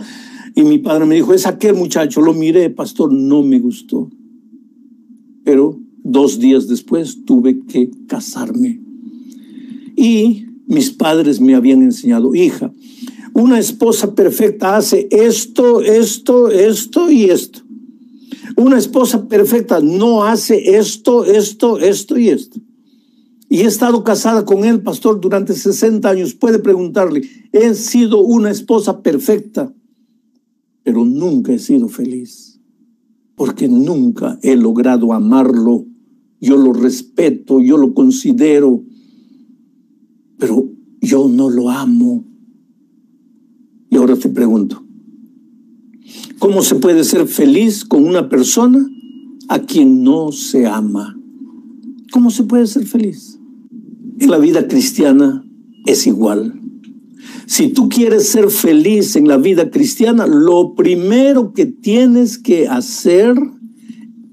Y 0.54 0.62
mi 0.62 0.78
padre 0.78 1.04
me 1.04 1.16
dijo, 1.16 1.34
es 1.34 1.46
aquel 1.46 1.74
muchacho, 1.74 2.22
lo 2.22 2.32
miré, 2.32 2.70
pastor, 2.70 3.12
no 3.12 3.42
me 3.42 3.58
gustó. 3.58 4.08
Pero 5.44 5.78
dos 6.02 6.38
días 6.38 6.66
después 6.66 7.26
tuve 7.26 7.60
que 7.66 7.90
casarme. 8.06 8.80
Y 9.96 10.46
mis 10.72 10.90
padres 10.90 11.40
me 11.40 11.54
habían 11.54 11.82
enseñado, 11.82 12.34
hija, 12.34 12.72
una 13.34 13.58
esposa 13.58 14.14
perfecta 14.14 14.76
hace 14.76 15.08
esto, 15.10 15.80
esto, 15.80 16.50
esto 16.50 17.10
y 17.10 17.24
esto. 17.24 17.60
Una 18.56 18.78
esposa 18.78 19.28
perfecta 19.28 19.80
no 19.80 20.24
hace 20.24 20.76
esto, 20.76 21.24
esto, 21.24 21.78
esto 21.78 22.18
y 22.18 22.28
esto 22.28 22.60
y 23.52 23.60
he 23.60 23.66
estado 23.66 24.02
casada 24.02 24.46
con 24.46 24.64
él, 24.64 24.80
pastor, 24.80 25.20
durante 25.20 25.52
60 25.52 26.08
años. 26.08 26.32
Puede 26.32 26.58
preguntarle, 26.58 27.20
he 27.52 27.74
sido 27.74 28.22
una 28.22 28.50
esposa 28.50 29.02
perfecta, 29.02 29.70
pero 30.82 31.04
nunca 31.04 31.52
he 31.52 31.58
sido 31.58 31.88
feliz, 31.88 32.58
porque 33.34 33.68
nunca 33.68 34.38
he 34.40 34.56
logrado 34.56 35.12
amarlo. 35.12 35.84
Yo 36.40 36.56
lo 36.56 36.72
respeto, 36.72 37.60
yo 37.60 37.76
lo 37.76 37.92
considero, 37.92 38.84
pero 40.42 40.68
yo 41.00 41.28
no 41.28 41.48
lo 41.48 41.70
amo. 41.70 42.24
Y 43.88 43.96
ahora 43.96 44.16
te 44.16 44.28
pregunto, 44.28 44.84
¿cómo 46.40 46.62
se 46.62 46.74
puede 46.74 47.04
ser 47.04 47.28
feliz 47.28 47.84
con 47.84 48.04
una 48.04 48.28
persona 48.28 48.84
a 49.46 49.60
quien 49.60 50.02
no 50.02 50.32
se 50.32 50.66
ama? 50.66 51.16
¿Cómo 52.10 52.32
se 52.32 52.42
puede 52.42 52.66
ser 52.66 52.86
feliz? 52.86 53.38
En 54.18 54.32
la 54.32 54.38
vida 54.38 54.66
cristiana 54.66 55.46
es 55.86 56.08
igual. 56.08 56.60
Si 57.46 57.68
tú 57.68 57.88
quieres 57.88 58.26
ser 58.26 58.50
feliz 58.50 59.14
en 59.14 59.28
la 59.28 59.36
vida 59.36 59.70
cristiana, 59.70 60.26
lo 60.26 60.74
primero 60.74 61.52
que 61.52 61.66
tienes 61.66 62.36
que 62.36 62.66
hacer 62.66 63.36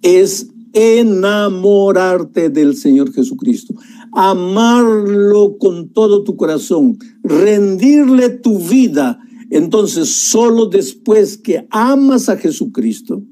es 0.01 0.49
enamorarte 0.73 2.49
del 2.49 2.75
Señor 2.75 3.13
Jesucristo, 3.13 3.75
amarlo 4.13 5.57
con 5.57 5.89
todo 5.89 6.23
tu 6.23 6.35
corazón, 6.35 6.97
rendirle 7.23 8.29
tu 8.29 8.59
vida. 8.59 9.19
Entonces, 9.49 10.09
solo 10.09 10.67
después 10.67 11.37
que 11.37 11.67
amas 11.71 12.29
a 12.29 12.37
Jesucristo, 12.37 13.23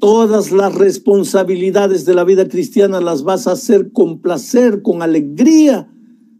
Todas 0.00 0.50
las 0.50 0.74
responsabilidades 0.74 2.06
de 2.06 2.14
la 2.14 2.24
vida 2.24 2.48
cristiana 2.48 3.02
las 3.02 3.22
vas 3.22 3.46
a 3.46 3.52
hacer 3.52 3.92
con 3.92 4.22
placer, 4.22 4.80
con 4.80 5.02
alegría. 5.02 5.92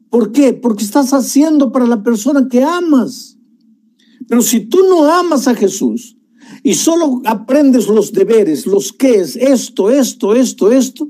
¿Por 0.09 0.33
qué? 0.33 0.55
Porque 0.55 0.83
estás 0.83 1.12
haciendo 1.12 1.71
para 1.71 1.87
la 1.87 2.03
persona 2.03 2.49
que 2.49 2.62
amas. 2.62 3.37
Pero 4.27 4.41
si 4.41 4.61
tú 4.61 4.79
no 4.89 5.05
amas 5.05 5.47
a 5.47 5.55
Jesús 5.55 6.17
y 6.62 6.73
solo 6.73 7.21
aprendes 7.27 7.87
los 7.87 8.12
deberes, 8.12 8.67
los 8.67 8.95
qué 8.95 9.17
es, 9.17 9.37
esto, 9.37 9.91
esto, 9.91 10.35
esto, 10.35 10.73
esto, 10.73 11.09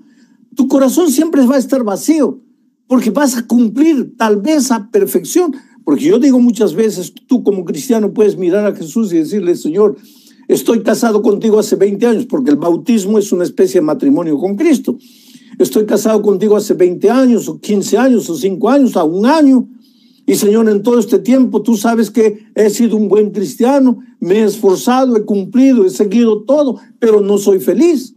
tu 0.54 0.68
corazón 0.68 1.10
siempre 1.10 1.46
va 1.46 1.56
a 1.56 1.58
estar 1.58 1.84
vacío, 1.84 2.40
porque 2.86 3.10
vas 3.10 3.36
a 3.36 3.46
cumplir 3.46 4.16
tal 4.16 4.40
vez 4.40 4.70
a 4.70 4.90
perfección. 4.90 5.54
Porque 5.84 6.04
yo 6.04 6.18
digo 6.18 6.38
muchas 6.38 6.74
veces, 6.74 7.12
tú 7.26 7.42
como 7.42 7.64
cristiano 7.64 8.12
puedes 8.12 8.36
mirar 8.36 8.66
a 8.66 8.76
Jesús 8.76 9.12
y 9.12 9.16
decirle, 9.16 9.56
Señor, 9.56 9.96
Estoy 10.50 10.82
casado 10.82 11.22
contigo 11.22 11.60
hace 11.60 11.76
20 11.76 12.06
años, 12.06 12.26
porque 12.26 12.50
el 12.50 12.56
bautismo 12.56 13.20
es 13.20 13.30
una 13.30 13.44
especie 13.44 13.80
de 13.80 13.86
matrimonio 13.86 14.36
con 14.36 14.56
Cristo. 14.56 14.98
Estoy 15.60 15.86
casado 15.86 16.20
contigo 16.22 16.56
hace 16.56 16.74
20 16.74 17.08
años, 17.08 17.48
o 17.48 17.60
15 17.60 17.96
años, 17.96 18.28
o 18.28 18.34
5 18.34 18.68
años, 18.68 18.96
a 18.96 19.04
un 19.04 19.26
año. 19.26 19.68
Y 20.26 20.34
Señor, 20.34 20.68
en 20.68 20.82
todo 20.82 20.98
este 20.98 21.20
tiempo 21.20 21.62
tú 21.62 21.76
sabes 21.76 22.10
que 22.10 22.46
he 22.56 22.68
sido 22.68 22.96
un 22.96 23.06
buen 23.06 23.30
cristiano, 23.30 24.00
me 24.18 24.40
he 24.40 24.44
esforzado, 24.44 25.16
he 25.16 25.24
cumplido, 25.24 25.86
he 25.86 25.90
seguido 25.90 26.42
todo, 26.42 26.80
pero 26.98 27.20
no 27.20 27.38
soy 27.38 27.60
feliz. 27.60 28.16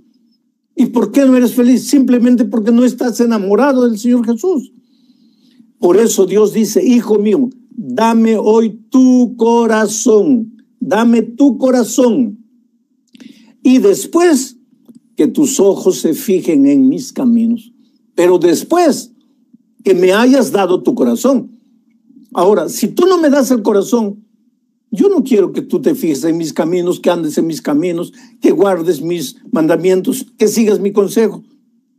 ¿Y 0.76 0.88
por 0.88 1.12
qué 1.12 1.26
no 1.26 1.36
eres 1.38 1.54
feliz? 1.54 1.88
Simplemente 1.88 2.46
porque 2.46 2.72
no 2.72 2.84
estás 2.84 3.20
enamorado 3.20 3.88
del 3.88 3.98
Señor 3.98 4.26
Jesús. 4.26 4.72
Por 5.80 5.98
eso 5.98 6.26
Dios 6.26 6.54
dice, 6.54 6.84
hijo 6.84 7.20
mío, 7.20 7.50
dame 7.70 8.38
hoy 8.38 8.80
tu 8.90 9.36
corazón 9.38 10.54
dame 10.86 11.22
tu 11.22 11.58
corazón 11.58 12.40
y 13.62 13.78
después 13.78 14.58
que 15.16 15.28
tus 15.28 15.60
ojos 15.60 16.00
se 16.00 16.14
fijen 16.14 16.66
en 16.66 16.90
mis 16.90 17.14
caminos, 17.14 17.72
pero 18.16 18.38
después 18.38 19.14
que 19.84 19.94
me 19.94 20.12
hayas 20.12 20.52
dado 20.52 20.84
tu 20.84 20.94
corazón. 20.96 21.52
Ahora, 22.34 22.68
si 22.68 22.90
tú 22.90 23.06
no 23.06 23.18
me 23.18 23.30
das 23.30 23.52
el 23.52 23.62
corazón, 23.62 24.23
yo 24.94 25.10
no 25.10 25.24
quiero 25.24 25.52
que 25.52 25.64
tú 25.64 25.82
te 25.82 25.96
fijes 25.96 26.24
en 26.24 26.38
mis 26.38 26.54
caminos, 26.54 27.00
que 27.00 27.10
andes 27.10 27.36
en 27.40 27.48
mis 27.48 27.64
caminos, 27.64 28.14
que 28.40 28.52
guardes 28.52 29.02
mis 29.02 29.38
mandamientos, 29.52 30.28
que 30.38 30.48
sigas 30.48 30.80
mi 30.80 30.92
consejo. 30.92 31.44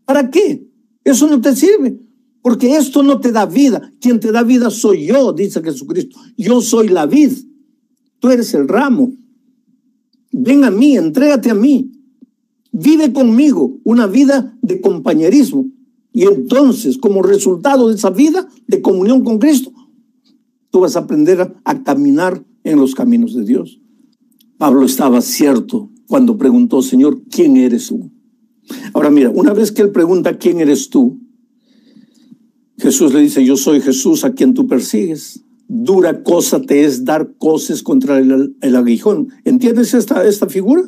¿Para 0.04 0.30
qué? 0.30 0.64
Eso 1.02 1.26
no 1.26 1.40
te 1.40 1.56
sirve, 1.56 1.98
porque 2.40 2.76
esto 2.76 3.02
no 3.02 3.18
te 3.18 3.32
da 3.32 3.46
vida. 3.46 3.92
Quien 4.00 4.20
te 4.20 4.30
da 4.30 4.44
vida 4.44 4.70
soy 4.70 5.06
yo, 5.06 5.32
dice 5.32 5.60
Jesucristo. 5.60 6.20
Yo 6.36 6.60
soy 6.60 6.86
la 6.86 7.06
vid. 7.06 7.32
Tú 8.20 8.30
eres 8.30 8.54
el 8.54 8.68
ramo. 8.68 9.12
Ven 10.30 10.62
a 10.62 10.70
mí, 10.70 10.96
entrégate 10.96 11.50
a 11.50 11.54
mí. 11.54 11.90
Vive 12.70 13.12
conmigo 13.12 13.76
una 13.82 14.06
vida 14.06 14.56
de 14.62 14.80
compañerismo. 14.80 15.66
Y 16.12 16.26
entonces, 16.26 16.96
como 16.96 17.22
resultado 17.22 17.88
de 17.88 17.96
esa 17.96 18.10
vida 18.10 18.48
de 18.68 18.80
comunión 18.80 19.24
con 19.24 19.40
Cristo, 19.40 19.72
tú 20.70 20.78
vas 20.78 20.94
a 20.94 21.00
aprender 21.00 21.56
a, 21.64 21.82
caminar 21.82 22.44
en 22.64 22.78
los 22.78 22.94
caminos 22.94 23.34
de 23.34 23.44
Dios. 23.44 23.80
Pablo 24.58 24.84
estaba 24.84 25.20
cierto 25.20 25.90
cuando 26.06 26.36
preguntó, 26.36 26.82
Señor, 26.82 27.22
¿quién 27.30 27.56
eres 27.56 27.88
tú? 27.88 28.10
Ahora 28.92 29.10
mira, 29.10 29.30
una 29.30 29.52
vez 29.52 29.70
que 29.70 29.82
él 29.82 29.90
pregunta, 29.90 30.38
¿quién 30.38 30.60
eres 30.60 30.88
tú? 30.88 31.20
Jesús 32.78 33.14
le 33.14 33.20
dice, 33.20 33.44
yo 33.44 33.56
soy 33.56 33.80
Jesús 33.80 34.24
a 34.24 34.32
quien 34.32 34.54
tú 34.54 34.66
persigues. 34.66 35.44
Dura 35.68 36.22
cosa 36.22 36.60
te 36.60 36.84
es 36.84 37.04
dar 37.04 37.34
cosas 37.38 37.82
contra 37.82 38.18
el, 38.18 38.76
aguijón. 38.76 39.28
¿Entiendes 39.44 39.94
esta, 39.94 40.26
esta 40.26 40.48
figura? 40.48 40.82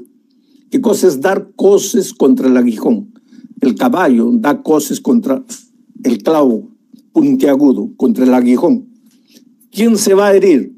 ¿Qué 0.70 0.80
cosa 0.80 1.06
es 1.06 1.20
dar 1.20 1.52
cosas 1.54 2.12
contra 2.12 2.48
el 2.48 2.56
aguijón? 2.56 3.12
el 3.60 3.74
caballo 3.74 4.30
da 4.32 4.62
coces 4.62 5.00
contra 5.00 5.44
el 6.04 6.22
clavo 6.22 6.70
puntiagudo, 7.12 7.92
contra 7.96 8.24
el 8.24 8.34
aguijón. 8.34 8.88
¿Quién 9.70 9.96
se 9.96 10.14
va 10.14 10.28
a 10.28 10.34
herir? 10.34 10.75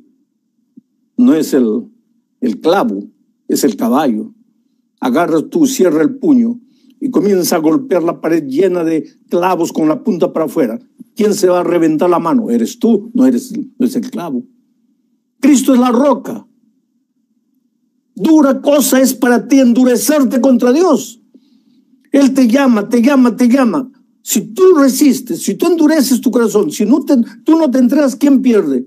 No 1.18 1.34
es 1.34 1.52
el, 1.52 1.88
el 2.40 2.60
clavo, 2.60 3.04
es 3.48 3.64
el 3.64 3.76
caballo. 3.76 4.32
Agarra 5.00 5.42
tú, 5.42 5.66
cierra 5.66 6.00
el 6.00 6.16
puño 6.16 6.58
y 7.00 7.10
comienza 7.10 7.56
a 7.56 7.60
golpear 7.60 8.02
la 8.02 8.20
pared 8.20 8.44
llena 8.44 8.84
de 8.84 9.06
clavos 9.28 9.72
con 9.72 9.88
la 9.88 10.02
punta 10.02 10.32
para 10.32 10.46
afuera. 10.46 10.78
¿Quién 11.14 11.34
se 11.34 11.48
va 11.48 11.60
a 11.60 11.64
reventar 11.64 12.08
la 12.08 12.18
mano? 12.18 12.50
Eres 12.50 12.78
tú, 12.78 13.10
no 13.12 13.26
eres 13.26 13.52
no 13.52 13.84
es 13.84 13.96
el 13.96 14.10
clavo. 14.10 14.44
Cristo 15.40 15.74
es 15.74 15.80
la 15.80 15.90
roca. 15.90 16.46
Dura 18.14 18.60
cosa 18.60 19.00
es 19.00 19.14
para 19.14 19.46
ti 19.46 19.60
endurecerte 19.60 20.40
contra 20.40 20.72
Dios. 20.72 21.20
Él 22.12 22.32
te 22.34 22.48
llama, 22.48 22.88
te 22.88 23.02
llama, 23.02 23.36
te 23.36 23.48
llama. 23.48 23.90
Si 24.22 24.42
tú 24.52 24.74
resistes, 24.76 25.42
si 25.42 25.54
tú 25.54 25.66
endureces 25.66 26.20
tu 26.20 26.30
corazón, 26.30 26.70
si 26.70 26.84
no 26.84 27.04
te, 27.04 27.16
tú 27.44 27.58
no 27.58 27.70
te 27.70 27.78
entregas, 27.78 28.16
¿quién 28.16 28.42
pierde? 28.42 28.86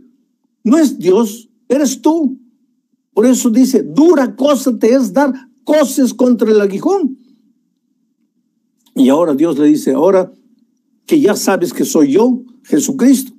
No 0.63 0.77
es 0.77 0.99
Dios, 0.99 1.50
eres 1.75 2.01
tú. 2.01 2.39
Por 3.13 3.25
eso 3.25 3.49
dice, 3.49 3.83
dura 3.83 4.35
cosa 4.35 4.77
te 4.77 4.93
es 4.93 5.11
dar 5.13 5.33
cosas 5.63 6.13
contra 6.13 6.49
el 6.49 6.61
aguijón. 6.61 7.17
Y 8.95 9.09
ahora 9.09 9.33
Dios 9.33 9.57
le 9.57 9.67
dice, 9.67 9.93
ahora 9.93 10.31
que 11.05 11.19
ya 11.19 11.35
sabes 11.35 11.73
que 11.73 11.85
soy 11.85 12.13
yo, 12.13 12.43
Jesucristo, 12.63 13.33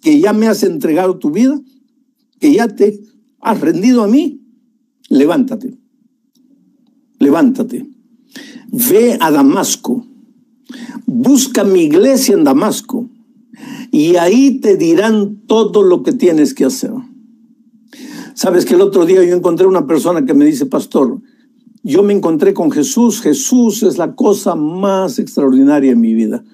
que 0.00 0.20
ya 0.20 0.32
me 0.32 0.48
has 0.48 0.62
entregado 0.62 1.18
tu 1.18 1.30
vida, 1.30 1.60
que 2.38 2.52
ya 2.52 2.68
te 2.68 3.00
has 3.40 3.60
rendido 3.60 4.02
a 4.02 4.08
mí, 4.08 4.40
levántate, 5.08 5.76
levántate 7.18 7.96
ve 8.76 9.16
a 9.20 9.30
Damasco, 9.30 10.06
busca 11.06 11.64
mi 11.64 11.82
iglesia 11.82 12.34
en 12.34 12.44
Damasco 12.44 13.08
y 13.90 14.16
ahí 14.16 14.60
te 14.60 14.76
dirán 14.76 15.42
todo 15.46 15.82
lo 15.82 16.02
que 16.02 16.12
tienes 16.12 16.54
que 16.54 16.66
hacer. 16.66 16.92
Sabes 18.36 18.66
que 18.66 18.74
el 18.74 18.82
otro 18.82 19.06
día 19.06 19.24
yo 19.24 19.34
encontré 19.34 19.66
una 19.66 19.86
persona 19.86 20.26
que 20.26 20.34
me 20.34 20.44
dice, 20.44 20.66
pastor, 20.66 21.22
yo 21.82 22.02
me 22.02 22.12
encontré 22.12 22.52
con 22.52 22.70
Jesús, 22.70 23.22
Jesús 23.22 23.82
es 23.82 23.96
la 23.96 24.14
cosa 24.14 24.54
más 24.54 25.18
extraordinaria 25.18 25.92
en 25.92 26.00
mi 26.02 26.12
vida. 26.12 26.44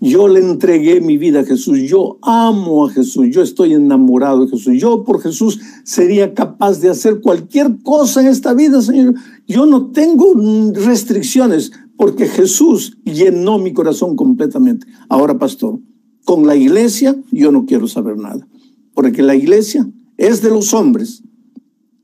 Yo 0.00 0.26
le 0.26 0.40
entregué 0.40 1.02
mi 1.02 1.18
vida 1.18 1.40
a 1.40 1.44
Jesús, 1.44 1.80
yo 1.82 2.16
amo 2.22 2.86
a 2.86 2.90
Jesús, 2.90 3.26
yo 3.30 3.42
estoy 3.42 3.74
enamorado 3.74 4.46
de 4.46 4.52
Jesús. 4.52 4.80
Yo 4.80 5.04
por 5.04 5.20
Jesús 5.20 5.60
sería 5.84 6.32
capaz 6.32 6.80
de 6.80 6.88
hacer 6.88 7.20
cualquier 7.20 7.76
cosa 7.82 8.22
en 8.22 8.28
esta 8.28 8.54
vida, 8.54 8.80
Señor. 8.80 9.14
Yo 9.46 9.66
no 9.66 9.90
tengo 9.90 10.32
restricciones 10.72 11.72
porque 11.98 12.26
Jesús 12.26 12.96
llenó 13.04 13.58
mi 13.58 13.74
corazón 13.74 14.16
completamente. 14.16 14.86
Ahora, 15.10 15.38
pastor, 15.38 15.78
con 16.24 16.46
la 16.46 16.56
iglesia 16.56 17.20
yo 17.30 17.52
no 17.52 17.66
quiero 17.66 17.86
saber 17.86 18.16
nada, 18.16 18.48
porque 18.94 19.20
la 19.20 19.34
iglesia 19.34 19.86
es 20.18 20.42
de 20.42 20.50
los 20.50 20.74
hombres. 20.74 21.22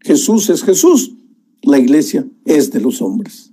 Jesús 0.00 0.48
es 0.48 0.62
Jesús, 0.62 1.14
la 1.62 1.79
iglesia 1.79 2.27
es 2.46 2.70
de 2.70 2.81
los 2.81 3.03
hombres. 3.03 3.53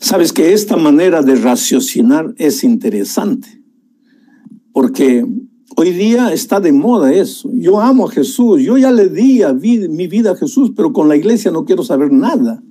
Sabes 0.00 0.32
que 0.32 0.52
esta 0.52 0.76
manera 0.76 1.22
de 1.22 1.36
raciocinar 1.36 2.34
es 2.38 2.64
interesante, 2.64 3.62
porque 4.72 5.26
hoy 5.76 5.90
día 5.90 6.32
está 6.32 6.58
de 6.60 6.72
moda 6.72 7.12
eso. 7.12 7.50
Yo 7.52 7.80
amo 7.80 8.08
a 8.08 8.10
Jesús, 8.10 8.62
yo 8.62 8.78
ya 8.78 8.90
le 8.90 9.08
di 9.08 9.42
mi 9.88 10.06
vida 10.06 10.32
a 10.32 10.36
Jesús, 10.36 10.72
pero 10.74 10.92
con 10.92 11.08
la 11.08 11.16
iglesia 11.16 11.50
no 11.50 11.64
quiero 11.64 11.84
saber 11.84 12.12
nada. 12.12 12.62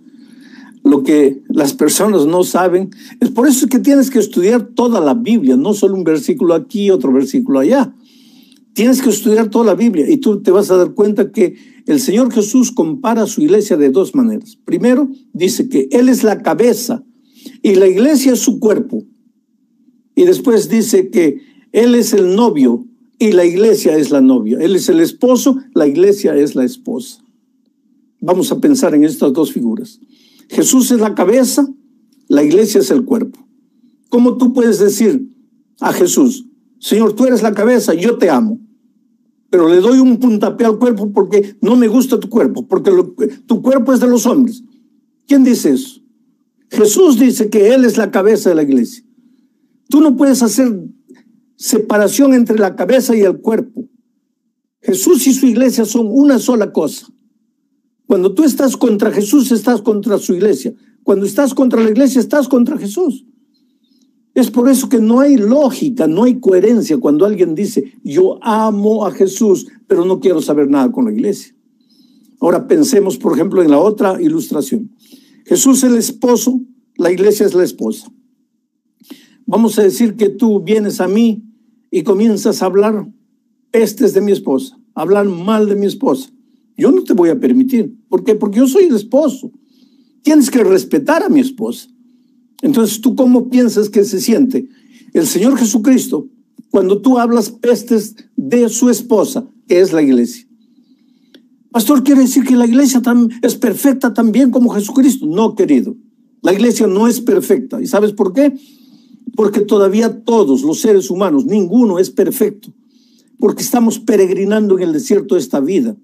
Lo 0.84 1.04
que 1.04 1.44
las 1.48 1.74
personas 1.74 2.26
no 2.26 2.44
saben 2.44 2.90
es 3.20 3.30
por 3.30 3.48
eso 3.48 3.68
que 3.68 3.80
tienes 3.80 4.10
que 4.10 4.20
estudiar 4.20 4.64
toda 4.74 5.00
la 5.00 5.14
Biblia, 5.14 5.56
no 5.56 5.74
solo 5.74 5.96
un 5.96 6.04
versículo 6.04 6.54
aquí, 6.54 6.90
otro 6.92 7.14
versículo 7.14 7.60
allá. 7.60 7.94
Tienes 8.74 9.02
que 9.02 9.10
estudiar 9.10 9.50
toda 9.50 9.66
la 9.66 9.76
Biblia 9.76 10.10
y 10.10 10.18
tú 10.18 10.42
te 10.42 10.52
vas 10.52 10.72
a 10.72 10.78
dar 10.78 10.94
cuenta 10.94 11.32
que 11.32 11.56
el 11.86 12.00
Señor 12.00 12.34
Jesús 12.34 12.72
compara 12.72 13.28
su 13.28 13.42
iglesia 13.42 13.78
de 13.78 13.90
dos 13.90 14.16
maneras. 14.16 14.58
Primero, 14.66 15.10
dice 15.32 15.70
que 15.70 15.88
Él 15.92 16.10
es 16.10 16.24
la 16.24 16.42
cabeza 16.42 17.04
y 17.62 17.76
la 17.76 17.88
iglesia 17.88 18.34
es 18.34 18.40
su 18.40 18.60
cuerpo. 18.60 19.04
Y 20.16 20.26
después 20.26 20.70
dice 20.70 21.10
que 21.10 21.42
Él 21.72 21.96
es 21.96 22.14
el 22.14 22.36
novio 22.36 22.88
y 23.20 23.32
la 23.32 23.46
iglesia 23.46 23.96
es 23.96 24.12
la 24.12 24.22
novia. 24.22 24.58
Él 24.60 24.76
es 24.76 24.90
el 24.90 25.02
esposo, 25.02 25.58
la 25.74 25.88
iglesia 25.88 26.36
es 26.36 26.56
la 26.56 26.64
esposa. 26.64 27.24
Vamos 28.20 28.52
a 28.52 28.60
pensar 28.60 28.96
en 28.96 29.04
estas 29.04 29.34
dos 29.34 29.52
figuras. 29.52 30.00
Jesús 30.50 30.92
es 30.92 31.00
la 31.00 31.14
cabeza, 31.14 31.68
la 32.28 32.44
iglesia 32.44 32.80
es 32.80 32.90
el 32.90 33.06
cuerpo. 33.06 33.40
¿Cómo 34.10 34.38
tú 34.38 34.54
puedes 34.54 34.80
decir 34.80 35.30
a 35.80 35.92
Jesús, 35.94 36.46
Señor, 36.80 37.14
tú 37.14 37.26
eres 37.26 37.44
la 37.44 37.54
cabeza, 37.54 37.94
yo 37.94 38.18
te 38.18 38.30
amo? 38.30 38.60
Pero 39.54 39.70
le 39.70 39.82
doy 39.82 40.00
un 40.00 40.18
puntapié 40.18 40.66
al 40.66 40.80
cuerpo 40.80 41.12
porque 41.14 41.58
no 41.62 41.76
me 41.76 41.88
gusta 41.88 42.20
tu 42.20 42.28
cuerpo, 42.28 42.68
porque 42.68 42.90
tu 43.46 43.62
cuerpo 43.62 43.94
es 43.94 44.00
de 44.00 44.08
los 44.08 44.26
hombres. 44.26 44.64
¿Quién 45.28 45.44
dice 45.44 45.74
eso? 45.74 46.02
Jesús 46.72 47.20
dice 47.20 47.52
que 47.52 47.72
Él 47.72 47.86
es 47.86 47.96
la 47.96 48.10
cabeza 48.10 48.50
de 48.50 48.56
la 48.56 48.64
iglesia. 48.64 49.04
Tú 49.90 50.02
no 50.02 50.18
puedes 50.18 50.42
hacer 50.42 50.76
separación 51.56 52.34
entre 52.34 52.58
la 52.58 52.76
cabeza 52.76 53.16
y 53.16 53.22
el 53.22 53.42
cuerpo. 53.42 53.88
Jesús 54.82 55.28
y 55.28 55.34
su 55.36 55.46
iglesia 55.46 55.86
son 55.86 56.08
una 56.10 56.40
sola 56.40 56.72
cosa. 56.72 57.06
Cuando 58.08 58.34
tú 58.34 58.46
estás 58.46 58.76
contra 58.76 59.12
Jesús, 59.12 59.52
estás 59.52 59.84
contra 59.84 60.18
su 60.18 60.34
iglesia. 60.34 60.74
Cuando 61.04 61.28
estás 61.28 61.54
contra 61.54 61.80
la 61.80 61.92
iglesia, 61.92 62.22
estás 62.22 62.48
contra 62.48 62.76
Jesús. 62.80 63.24
Es 64.34 64.50
por 64.50 64.68
eso 64.68 64.90
que 64.90 65.00
no 65.00 65.20
hay 65.20 65.38
lógica, 65.38 66.08
no 66.08 66.24
hay 66.24 66.40
coherencia 66.40 66.98
cuando 66.98 67.26
alguien 67.26 67.54
dice, 67.54 67.94
yo 68.04 68.40
amo 68.44 69.06
a 69.06 69.12
Jesús, 69.12 69.68
pero 69.88 70.06
no 70.06 70.20
quiero 70.20 70.42
saber 70.42 70.70
nada 70.70 70.92
con 70.92 71.06
la 71.06 71.12
iglesia. 71.12 71.56
Ahora 72.40 72.68
pensemos, 72.68 73.18
por 73.18 73.34
ejemplo, 73.34 73.62
en 73.62 73.70
la 73.70 73.80
otra 73.80 74.20
ilustración. 74.22 74.92
Jesús 75.46 75.78
es 75.80 75.84
el 75.84 75.98
esposo, 75.98 76.60
la 76.98 77.12
iglesia 77.12 77.46
es 77.46 77.54
la 77.54 77.64
esposa. 77.64 78.12
Vamos 79.46 79.78
a 79.78 79.84
decir 79.84 80.16
que 80.16 80.30
tú 80.30 80.62
vienes 80.62 81.00
a 81.00 81.08
mí 81.08 81.44
y 81.92 82.04
comienzas 82.04 82.62
a 82.62 82.66
hablar 82.66 83.08
pestes 83.70 84.14
de 84.14 84.22
mi 84.22 84.32
esposa, 84.32 84.80
hablar 84.96 85.26
mal 85.26 85.70
de 85.70 85.76
mi 85.76 85.86
esposa. 85.86 86.32
Yo 86.76 86.92
no 86.92 87.04
te 87.04 87.14
voy 87.14 87.30
a 87.30 87.40
permitir. 87.40 87.94
¿Por 88.10 88.24
qué? 88.24 88.36
Porque 88.36 88.60
yo 88.60 88.68
soy 88.68 88.86
el 88.86 88.96
esposo. 88.96 89.52
Tienes 90.24 90.50
que 90.50 90.64
respetar 90.64 91.24
a 91.24 91.30
mi 91.30 91.40
esposa. 91.40 91.90
Entonces, 92.64 93.02
¿tú 93.02 93.14
cómo 93.16 93.50
piensas 93.50 93.90
que 93.90 94.06
se 94.06 94.22
siente 94.22 94.70
el 95.14 95.28
Señor 95.28 95.58
Jesucristo 95.58 96.30
cuando 96.72 97.02
tú 97.02 97.20
hablas 97.20 97.52
pestes 97.52 98.16
de 98.38 98.70
su 98.70 98.90
esposa, 98.90 99.46
que 99.68 99.82
es 99.82 99.92
la 99.92 100.02
iglesia? 100.02 100.48
Pastor, 101.72 102.04
¿quiere 102.04 102.22
decir 102.22 102.46
que 102.46 102.56
la 102.56 102.66
iglesia 102.66 103.02
es 103.42 103.56
perfecta 103.56 104.14
también 104.14 104.50
como 104.50 104.70
Jesucristo? 104.70 105.26
No, 105.26 105.56
querido. 105.56 105.98
La 106.42 106.54
iglesia 106.54 106.88
no 106.88 107.08
es 107.08 107.20
perfecta. 107.20 107.82
¿Y 107.82 107.88
sabes 107.88 108.14
por 108.14 108.32
qué? 108.32 108.54
Porque 109.36 109.60
todavía 109.60 110.24
todos 110.24 110.62
los 110.62 110.80
seres 110.80 111.10
humanos, 111.10 111.46
ninguno 111.46 112.00
es 112.00 112.12
perfecto. 112.12 112.70
Porque 113.40 113.64
estamos 113.64 114.00
peregrinando 114.00 114.78
en 114.78 114.84
el 114.84 114.94
desierto 114.94 115.36
de 115.36 115.42
esta 115.42 115.60
vida. 115.60 115.98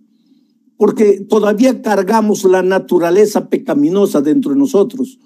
porque 0.80 1.20
todavía 1.28 1.82
cargamos 1.82 2.46
la 2.46 2.64
naturaleza 2.64 3.50
pecaminosa 3.50 4.22
dentro 4.22 4.52
de 4.52 4.58
nosotros. 4.58 5.20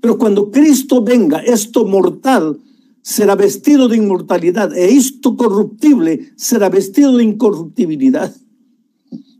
Pero 0.00 0.18
cuando 0.18 0.50
Cristo 0.50 1.02
venga, 1.02 1.38
esto 1.40 1.86
mortal 1.86 2.58
será 3.02 3.34
vestido 3.34 3.88
de 3.88 3.98
inmortalidad 3.98 4.76
e 4.76 4.94
esto 4.94 5.36
corruptible 5.36 6.32
será 6.36 6.68
vestido 6.68 7.16
de 7.16 7.24
incorruptibilidad. 7.24 8.34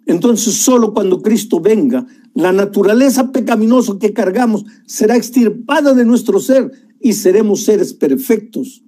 Entonces 0.06 0.54
solo 0.54 0.92
cuando 0.92 1.22
Cristo 1.22 1.60
venga, 1.60 2.06
la 2.34 2.52
naturaleza 2.52 3.32
pecaminosa 3.32 3.98
que 3.98 4.12
cargamos 4.12 4.64
será 4.86 5.16
extirpada 5.16 5.94
de 5.94 6.04
nuestro 6.04 6.40
ser 6.40 6.70
y 7.00 7.14
seremos 7.14 7.64
seres 7.64 7.94
perfectos. 7.94 8.82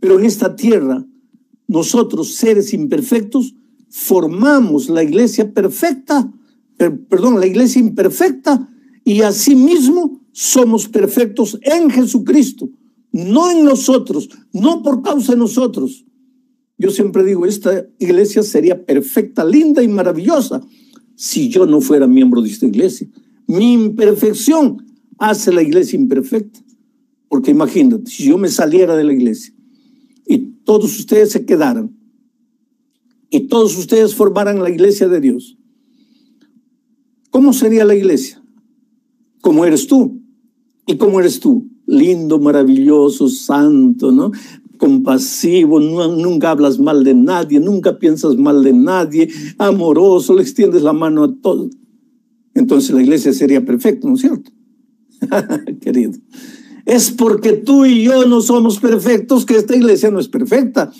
Pero 0.00 0.18
en 0.18 0.26
esta 0.26 0.54
tierra, 0.54 1.04
nosotros, 1.66 2.34
seres 2.34 2.72
imperfectos, 2.72 3.54
formamos 3.88 4.88
la 4.88 5.02
iglesia 5.02 5.52
perfecta, 5.52 6.30
perdón, 6.76 7.40
la 7.40 7.46
iglesia 7.46 7.80
imperfecta, 7.80 8.68
y 9.04 9.22
asimismo 9.22 10.20
somos 10.32 10.88
perfectos 10.88 11.58
en 11.62 11.90
Jesucristo, 11.90 12.68
no 13.12 13.50
en 13.50 13.64
nosotros, 13.64 14.28
no 14.52 14.82
por 14.82 15.02
causa 15.02 15.32
de 15.32 15.38
nosotros. 15.38 16.04
Yo 16.76 16.90
siempre 16.90 17.24
digo, 17.24 17.44
esta 17.44 17.86
iglesia 17.98 18.42
sería 18.42 18.84
perfecta, 18.84 19.44
linda 19.44 19.82
y 19.82 19.88
maravillosa 19.88 20.62
si 21.16 21.48
yo 21.48 21.66
no 21.66 21.80
fuera 21.80 22.06
miembro 22.06 22.40
de 22.40 22.50
esta 22.50 22.66
iglesia. 22.66 23.08
Mi 23.48 23.72
imperfección 23.72 24.86
hace 25.18 25.52
la 25.52 25.62
iglesia 25.62 25.98
imperfecta. 25.98 26.60
Porque 27.28 27.50
imagínate, 27.50 28.10
si 28.10 28.24
yo 28.24 28.38
me 28.38 28.48
saliera 28.48 28.96
de 28.96 29.04
la 29.04 29.12
iglesia 29.12 29.52
y 30.26 30.38
todos 30.64 30.98
ustedes 30.98 31.30
se 31.30 31.44
quedaran 31.44 31.94
y 33.30 33.40
todos 33.40 33.76
ustedes 33.76 34.14
formaran 34.14 34.62
la 34.62 34.70
iglesia 34.70 35.08
de 35.08 35.20
Dios, 35.20 35.58
¿cómo 37.30 37.52
sería 37.52 37.84
la 37.84 37.94
iglesia? 37.94 38.42
¿Cómo 39.42 39.64
eres 39.64 39.86
tú? 39.86 40.17
¿Y 40.88 40.96
cómo 40.96 41.20
eres 41.20 41.38
tú? 41.38 41.68
Lindo, 41.86 42.40
maravilloso, 42.40 43.28
santo, 43.28 44.10
¿no? 44.10 44.32
compasivo, 44.78 45.80
nunca 45.80 46.52
hablas 46.52 46.78
mal 46.78 47.02
de 47.02 47.12
nadie, 47.12 47.58
nunca 47.58 47.98
piensas 47.98 48.36
mal 48.36 48.62
de 48.62 48.72
nadie, 48.72 49.28
amoroso, 49.58 50.36
le 50.36 50.42
extiendes 50.42 50.82
la 50.82 50.92
mano 50.92 51.24
a 51.24 51.34
todos. 51.42 51.72
Entonces 52.54 52.94
la 52.94 53.02
iglesia 53.02 53.32
sería 53.32 53.64
perfecta, 53.64 54.06
¿no 54.06 54.14
es 54.14 54.20
cierto? 54.20 54.52
Querido. 55.80 56.12
Es 56.86 57.10
porque 57.10 57.54
tú 57.54 57.86
y 57.86 58.04
yo 58.04 58.24
no 58.26 58.40
somos 58.40 58.78
perfectos 58.78 59.44
que 59.44 59.56
esta 59.56 59.74
iglesia 59.74 60.12
no 60.12 60.20
es 60.20 60.28
perfecta 60.28 60.92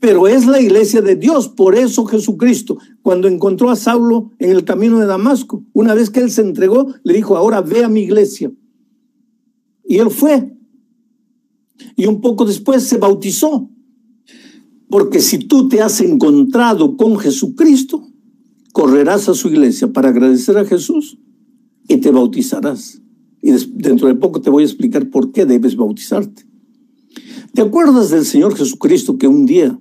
pero 0.00 0.28
es 0.28 0.46
la 0.46 0.60
iglesia 0.60 1.02
de 1.02 1.16
Dios. 1.16 1.48
Por 1.48 1.74
eso 1.74 2.04
Jesucristo, 2.04 2.78
cuando 3.02 3.28
encontró 3.28 3.70
a 3.70 3.76
Saulo 3.76 4.30
en 4.38 4.50
el 4.50 4.64
camino 4.64 4.98
de 4.98 5.06
Damasco, 5.06 5.64
una 5.72 5.94
vez 5.94 6.10
que 6.10 6.20
él 6.20 6.30
se 6.30 6.42
entregó, 6.42 6.94
le 7.02 7.14
dijo, 7.14 7.36
ahora 7.36 7.60
ve 7.60 7.84
a 7.84 7.88
mi 7.88 8.02
iglesia. 8.02 8.52
Y 9.88 9.98
él 9.98 10.10
fue. 10.10 10.54
Y 11.96 12.06
un 12.06 12.20
poco 12.20 12.44
después 12.44 12.84
se 12.84 12.98
bautizó. 12.98 13.70
Porque 14.90 15.20
si 15.20 15.38
tú 15.38 15.68
te 15.68 15.80
has 15.80 16.00
encontrado 16.00 16.96
con 16.96 17.18
Jesucristo, 17.18 18.06
correrás 18.72 19.28
a 19.28 19.34
su 19.34 19.48
iglesia 19.48 19.92
para 19.92 20.10
agradecer 20.10 20.58
a 20.58 20.64
Jesús 20.64 21.18
y 21.88 21.96
te 21.96 22.10
bautizarás. 22.10 23.00
Y 23.42 23.50
dentro 23.50 24.08
de 24.08 24.14
poco 24.14 24.40
te 24.40 24.50
voy 24.50 24.62
a 24.62 24.66
explicar 24.66 25.08
por 25.10 25.32
qué 25.32 25.46
debes 25.46 25.74
bautizarte. 25.74 26.46
¿Te 27.54 27.62
acuerdas 27.62 28.10
del 28.10 28.24
Señor 28.24 28.56
Jesucristo 28.56 29.16
que 29.16 29.26
un 29.26 29.46
día 29.46 29.78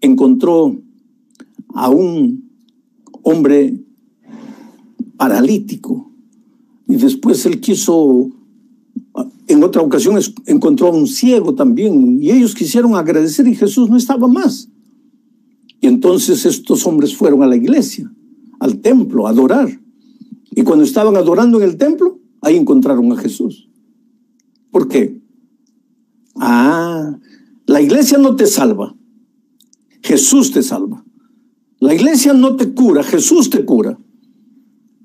encontró 0.00 0.80
a 1.74 1.88
un 1.88 2.50
hombre 3.22 3.82
paralítico 5.16 6.12
y 6.86 6.96
después 6.96 7.46
él 7.46 7.60
quiso, 7.60 8.30
en 9.46 9.62
otra 9.62 9.82
ocasión 9.82 10.18
encontró 10.46 10.88
a 10.88 10.92
un 10.92 11.06
ciego 11.06 11.54
también 11.54 12.22
y 12.22 12.30
ellos 12.30 12.54
quisieron 12.54 12.94
agradecer 12.94 13.46
y 13.46 13.54
Jesús 13.54 13.90
no 13.90 13.96
estaba 13.96 14.26
más. 14.26 14.68
Y 15.80 15.86
entonces 15.86 16.46
estos 16.46 16.86
hombres 16.86 17.14
fueron 17.14 17.42
a 17.42 17.46
la 17.46 17.56
iglesia, 17.56 18.10
al 18.58 18.80
templo, 18.80 19.26
a 19.26 19.30
adorar. 19.30 19.80
Y 20.50 20.62
cuando 20.62 20.84
estaban 20.84 21.16
adorando 21.16 21.58
en 21.58 21.68
el 21.68 21.76
templo, 21.76 22.20
ahí 22.40 22.56
encontraron 22.56 23.12
a 23.12 23.16
Jesús. 23.16 23.68
¿Por 24.70 24.88
qué? 24.88 25.20
Ah, 26.36 27.18
la 27.66 27.82
iglesia 27.82 28.18
no 28.18 28.36
te 28.36 28.46
salva. 28.46 28.96
Jesús 30.02 30.52
te 30.52 30.62
salva. 30.62 31.04
La 31.80 31.94
iglesia 31.94 32.32
no 32.32 32.56
te 32.56 32.72
cura, 32.72 33.02
Jesús 33.02 33.50
te 33.50 33.64
cura. 33.64 33.98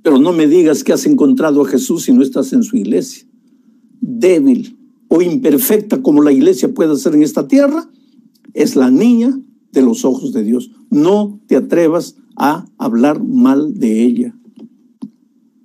Pero 0.01 0.17
no 0.17 0.31
me 0.31 0.47
digas 0.47 0.83
que 0.83 0.93
has 0.93 1.05
encontrado 1.05 1.61
a 1.61 1.67
Jesús 1.67 2.03
si 2.03 2.13
no 2.13 2.21
estás 2.21 2.53
en 2.53 2.63
su 2.63 2.77
iglesia. 2.77 3.28
Débil 4.09 4.77
o 5.07 5.21
imperfecta 5.21 6.01
como 6.01 6.21
la 6.21 6.31
iglesia 6.31 6.73
puede 6.73 6.95
ser 6.97 7.15
en 7.15 7.23
esta 7.23 7.47
tierra, 7.47 7.89
es 8.53 8.75
la 8.75 8.89
niña 8.89 9.39
de 9.71 9.81
los 9.81 10.05
ojos 10.05 10.33
de 10.33 10.43
Dios. 10.43 10.71
No 10.89 11.39
te 11.47 11.55
atrevas 11.55 12.15
a 12.35 12.65
hablar 12.77 13.23
mal 13.23 13.77
de 13.77 14.03
ella. 14.03 14.35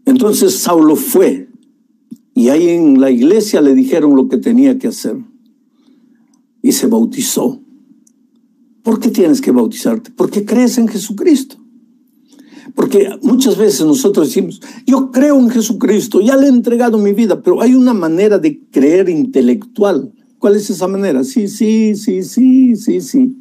Entonces 0.04 0.54
Saulo 0.58 0.96
fue 0.96 1.48
y 2.34 2.48
ahí 2.48 2.68
en 2.68 3.00
la 3.00 3.10
iglesia 3.10 3.60
le 3.60 3.74
dijeron 3.74 4.16
lo 4.16 4.28
que 4.28 4.36
tenía 4.36 4.78
que 4.78 4.88
hacer 4.88 5.16
y 6.60 6.72
se 6.72 6.86
bautizó. 6.86 7.60
¿Por 8.82 9.00
qué 9.00 9.08
tienes 9.08 9.40
que 9.40 9.50
bautizarte? 9.50 10.10
Porque 10.10 10.44
crees 10.44 10.76
en 10.76 10.88
Jesucristo. 10.88 11.56
Porque 12.74 13.08
muchas 13.22 13.56
veces 13.56 13.86
nosotros 13.86 14.28
decimos, 14.28 14.60
yo 14.86 15.10
creo 15.12 15.38
en 15.38 15.48
Jesucristo, 15.48 16.20
ya 16.20 16.36
le 16.36 16.46
he 16.46 16.50
entregado 16.50 16.98
mi 16.98 17.12
vida, 17.12 17.40
pero 17.40 17.60
hay 17.60 17.74
una 17.74 17.94
manera 17.94 18.38
de 18.38 18.60
creer 18.70 19.08
intelectual. 19.08 20.12
¿Cuál 20.38 20.56
es 20.56 20.68
esa 20.68 20.88
manera? 20.88 21.22
Sí, 21.24 21.48
sí, 21.48 21.94
sí, 21.94 22.22
sí, 22.22 22.76
sí, 22.76 23.00
sí. 23.00 23.36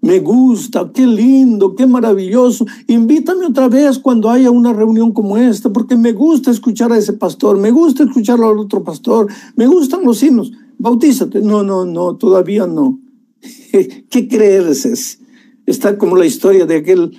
Me 0.00 0.18
gusta, 0.18 0.90
qué 0.92 1.06
lindo, 1.06 1.76
qué 1.76 1.86
maravilloso. 1.86 2.66
Invítame 2.88 3.46
otra 3.46 3.68
vez 3.68 3.98
cuando 3.98 4.30
haya 4.30 4.50
una 4.50 4.72
reunión 4.72 5.12
como 5.12 5.36
esta, 5.36 5.72
porque 5.72 5.96
me 5.96 6.12
gusta 6.12 6.50
escuchar 6.50 6.92
a 6.92 6.98
ese 6.98 7.12
pastor, 7.12 7.58
me 7.58 7.70
gusta 7.70 8.04
escuchar 8.04 8.40
al 8.40 8.58
otro 8.58 8.82
pastor, 8.82 9.28
me 9.54 9.66
gustan 9.66 10.04
los 10.04 10.22
himnos. 10.22 10.52
Bautízate. 10.78 11.40
No, 11.40 11.62
no, 11.62 11.84
no, 11.84 12.16
todavía 12.16 12.66
no. 12.66 12.98
¿Qué 14.10 14.28
creer 14.28 14.66
es 14.68 15.20
Está 15.64 15.96
como 15.96 16.16
la 16.16 16.26
historia 16.26 16.66
de 16.66 16.76
aquel 16.76 17.12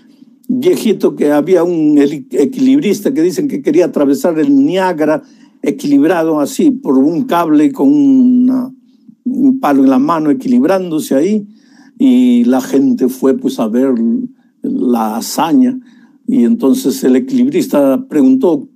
viejito 0.48 1.16
que 1.16 1.32
había 1.32 1.64
un 1.64 1.98
equilibrista 1.98 3.14
que 3.14 3.22
dicen 3.22 3.48
que 3.48 3.62
quería 3.62 3.86
atravesar 3.86 4.38
el 4.40 4.54
Niágara 4.54 5.24
equilibrado 5.62 6.40
así 6.40 6.72
por 6.72 6.98
un 6.98 7.24
cable 7.24 7.72
con 7.72 7.90
un 7.90 9.60
palo 9.62 9.84
en 9.84 9.90
la 9.90 10.00
mano 10.00 10.30
equilibrándose 10.30 11.16
ahí 11.16 11.48
y 11.98 12.44
la 12.46 12.62
gente 12.62 13.08
fue 13.08 13.38
pues 13.38 13.60
a 13.60 13.68
ver 13.68 13.94
la 14.62 15.18
hazaña 15.18 15.80
y 16.28 16.44
entonces 16.44 17.04
el 17.04 17.16
equilibrista 17.16 18.06
preguntó 18.10 18.68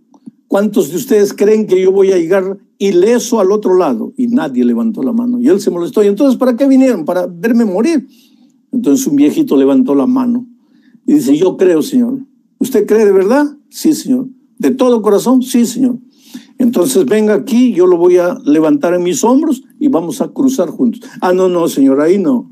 ¿cuántos 0.48 0.90
de 0.92 0.98
ustedes 0.98 1.34
creen 1.34 1.68
que 1.68 1.82
yo 1.82 1.92
voy 1.92 2.12
a 2.12 2.18
llegar 2.18 2.58
ileso 2.80 3.40
al 3.40 3.52
otro 3.52 3.76
lado. 3.76 4.14
Y 4.18 4.28
nadie 4.28 4.64
levantó 4.64 5.04
la 5.04 5.12
mano. 5.12 5.40
Y 5.40 5.48
él 5.48 5.60
se 5.60 5.72
molestó. 5.72 6.04
¿Y 6.04 6.08
entonces 6.08 6.38
para 6.38 6.56
qué 6.56 6.68
vinieron? 6.68 7.06
Para 7.06 7.28
verme 7.28 7.66
morir. 7.66 8.08
Entonces 8.72 9.08
un 9.08 9.16
viejito 9.16 9.58
levantó 9.58 9.96
la 9.96 10.06
mano 10.06 10.48
y 11.08 11.14
dice, 11.14 11.36
yo 11.36 11.58
creo, 11.58 11.82
Señor. 11.82 12.20
¿Usted 12.60 12.86
cree 12.86 13.06
de 13.06 13.12
verdad? 13.12 13.58
Sí, 13.70 13.94
Señor. 13.94 14.28
¿De 14.60 14.72
todo 14.72 15.02
corazón? 15.02 15.42
Sí, 15.42 15.66
Señor. 15.66 15.98
Entonces 16.60 17.06
venga 17.06 17.34
aquí, 17.34 17.74
yo 17.74 17.88
lo 17.88 17.98
voy 17.98 18.18
a 18.18 18.38
levantar 18.44 18.94
en 18.94 19.04
mis 19.04 19.24
hombros 19.24 19.64
y 19.80 19.88
vamos 19.88 20.22
a 20.22 20.28
cruzar 20.30 20.70
juntos. 20.70 21.02
Ah, 21.22 21.34
no, 21.34 21.50
no, 21.50 21.68
Señor, 21.68 22.02
ahí 22.02 22.18
no. 22.18 22.52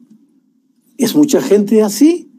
Es 0.97 1.15
mucha 1.15 1.41
gente 1.41 1.83
así. 1.83 2.31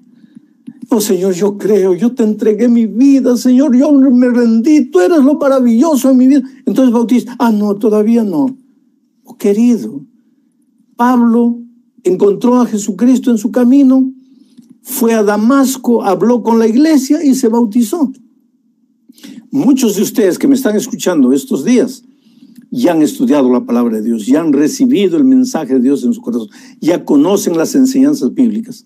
Oh 0.88 1.00
Señor, 1.00 1.34
yo 1.34 1.58
creo, 1.58 1.94
yo 1.94 2.14
te 2.14 2.22
entregué 2.22 2.68
mi 2.68 2.86
vida, 2.86 3.36
Señor, 3.36 3.76
yo 3.76 3.92
me 3.92 4.28
rendí, 4.28 4.84
tú 4.88 5.00
eres 5.00 5.18
lo 5.18 5.34
maravilloso 5.34 6.10
en 6.10 6.16
mi 6.16 6.28
vida. 6.28 6.42
Entonces 6.64 6.94
Bautista, 6.94 7.34
ah, 7.40 7.50
no, 7.50 7.74
todavía 7.74 8.22
no. 8.22 8.56
Oh, 9.24 9.36
querido, 9.36 10.04
Pablo 10.94 11.58
encontró 12.04 12.60
a 12.60 12.66
Jesucristo 12.66 13.32
en 13.32 13.38
su 13.38 13.50
camino, 13.50 14.12
fue 14.88 15.14
a 15.14 15.24
Damasco, 15.24 16.04
habló 16.04 16.44
con 16.44 16.60
la 16.60 16.68
iglesia 16.68 17.22
y 17.22 17.34
se 17.34 17.48
bautizó. 17.48 18.12
Muchos 19.50 19.96
de 19.96 20.02
ustedes 20.02 20.38
que 20.38 20.46
me 20.46 20.54
están 20.54 20.76
escuchando 20.76 21.32
estos 21.32 21.64
días 21.64 22.04
ya 22.70 22.92
han 22.92 23.02
estudiado 23.02 23.50
la 23.52 23.66
palabra 23.66 23.96
de 23.96 24.04
Dios, 24.04 24.26
ya 24.26 24.40
han 24.40 24.52
recibido 24.52 25.16
el 25.16 25.24
mensaje 25.24 25.74
de 25.74 25.80
Dios 25.80 26.04
en 26.04 26.12
su 26.12 26.20
corazón, 26.20 26.48
ya 26.80 27.04
conocen 27.04 27.56
las 27.56 27.74
enseñanzas 27.74 28.32
bíblicas. 28.32 28.84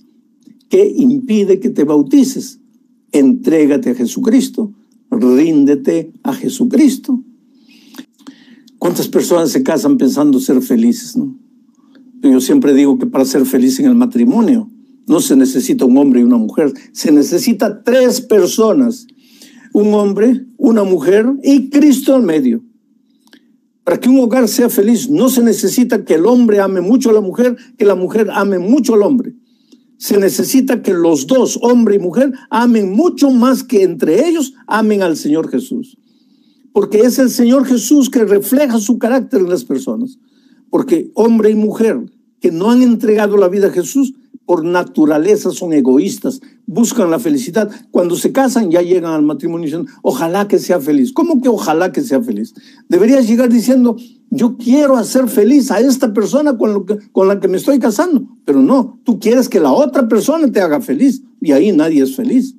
¿Qué 0.70 0.90
impide 0.96 1.60
que 1.60 1.68
te 1.68 1.84
bautices? 1.84 2.60
Entrégate 3.12 3.90
a 3.90 3.94
Jesucristo, 3.94 4.72
ríndete 5.10 6.14
a 6.22 6.32
Jesucristo. 6.32 7.22
¿Cuántas 8.78 9.06
personas 9.06 9.50
se 9.50 9.62
casan 9.62 9.98
pensando 9.98 10.40
ser 10.40 10.62
felices? 10.62 11.14
Yo 12.22 12.40
siempre 12.40 12.72
digo 12.72 12.98
que 12.98 13.04
para 13.04 13.26
ser 13.26 13.44
feliz 13.44 13.78
en 13.80 13.86
el 13.86 13.96
matrimonio 13.96 14.70
No 15.10 15.18
se 15.18 15.34
necesita 15.34 15.86
un 15.86 15.98
hombre 15.98 16.20
y 16.20 16.22
una 16.22 16.36
mujer, 16.36 16.72
se 16.92 17.10
necesita 17.10 17.82
tres 17.82 18.20
personas, 18.20 19.08
un 19.72 19.92
hombre, 19.92 20.46
una 20.56 20.84
mujer 20.84 21.26
y 21.42 21.68
Cristo 21.68 22.14
al 22.14 22.22
medio. 22.22 22.62
Para 23.82 23.98
que 23.98 24.08
un 24.08 24.20
hogar 24.20 24.46
sea 24.46 24.68
feliz 24.68 25.10
no 25.10 25.28
se 25.28 25.42
necesita 25.42 26.04
que 26.04 26.14
el 26.14 26.26
hombre 26.26 26.60
ame 26.60 26.80
mucho 26.80 27.10
a 27.10 27.12
la 27.12 27.20
mujer, 27.20 27.56
que 27.76 27.84
la 27.84 27.96
mujer 27.96 28.28
ame 28.32 28.60
mucho 28.60 28.94
al 28.94 29.02
hombre. 29.02 29.34
Se 29.98 30.16
necesita 30.16 30.80
que 30.80 30.94
los 30.94 31.26
dos, 31.26 31.58
hombre 31.60 31.96
y 31.96 31.98
mujer, 31.98 32.32
amen 32.48 32.92
mucho 32.92 33.32
más 33.32 33.64
que 33.64 33.82
entre 33.82 34.28
ellos 34.28 34.54
amen 34.68 35.02
al 35.02 35.16
Señor 35.16 35.50
Jesús. 35.50 35.98
Porque 36.72 37.00
es 37.00 37.18
el 37.18 37.30
Señor 37.30 37.66
Jesús 37.66 38.10
que 38.10 38.24
refleja 38.24 38.78
su 38.78 38.96
carácter 39.00 39.40
en 39.40 39.50
las 39.50 39.64
personas. 39.64 40.20
Porque 40.70 41.10
hombre 41.14 41.50
y 41.50 41.56
mujer 41.56 41.98
que 42.40 42.52
no 42.52 42.70
han 42.70 42.82
entregado 42.82 43.36
la 43.36 43.48
vida 43.48 43.66
a 43.66 43.72
Jesús 43.72 44.14
por 44.50 44.64
naturaleza 44.64 45.52
son 45.52 45.72
egoístas, 45.72 46.40
buscan 46.66 47.08
la 47.08 47.20
felicidad. 47.20 47.70
Cuando 47.92 48.16
se 48.16 48.32
casan 48.32 48.68
ya 48.68 48.82
llegan 48.82 49.12
al 49.12 49.22
matrimonio 49.22 49.68
y 49.68 49.70
dicen, 49.70 49.86
ojalá 50.02 50.48
que 50.48 50.58
sea 50.58 50.80
feliz. 50.80 51.12
¿Cómo 51.12 51.40
que 51.40 51.48
ojalá 51.48 51.92
que 51.92 52.00
sea 52.00 52.20
feliz? 52.20 52.52
Deberías 52.88 53.28
llegar 53.28 53.48
diciendo, 53.48 53.96
yo 54.28 54.56
quiero 54.56 54.96
hacer 54.96 55.28
feliz 55.28 55.70
a 55.70 55.78
esta 55.78 56.12
persona 56.12 56.58
con, 56.58 56.84
con 57.12 57.28
la 57.28 57.38
que 57.38 57.46
me 57.46 57.58
estoy 57.58 57.78
casando. 57.78 58.26
Pero 58.44 58.60
no, 58.60 58.98
tú 59.04 59.20
quieres 59.20 59.48
que 59.48 59.60
la 59.60 59.70
otra 59.70 60.08
persona 60.08 60.50
te 60.50 60.60
haga 60.60 60.80
feliz 60.80 61.22
y 61.40 61.52
ahí 61.52 61.70
nadie 61.70 62.02
es 62.02 62.16
feliz. 62.16 62.56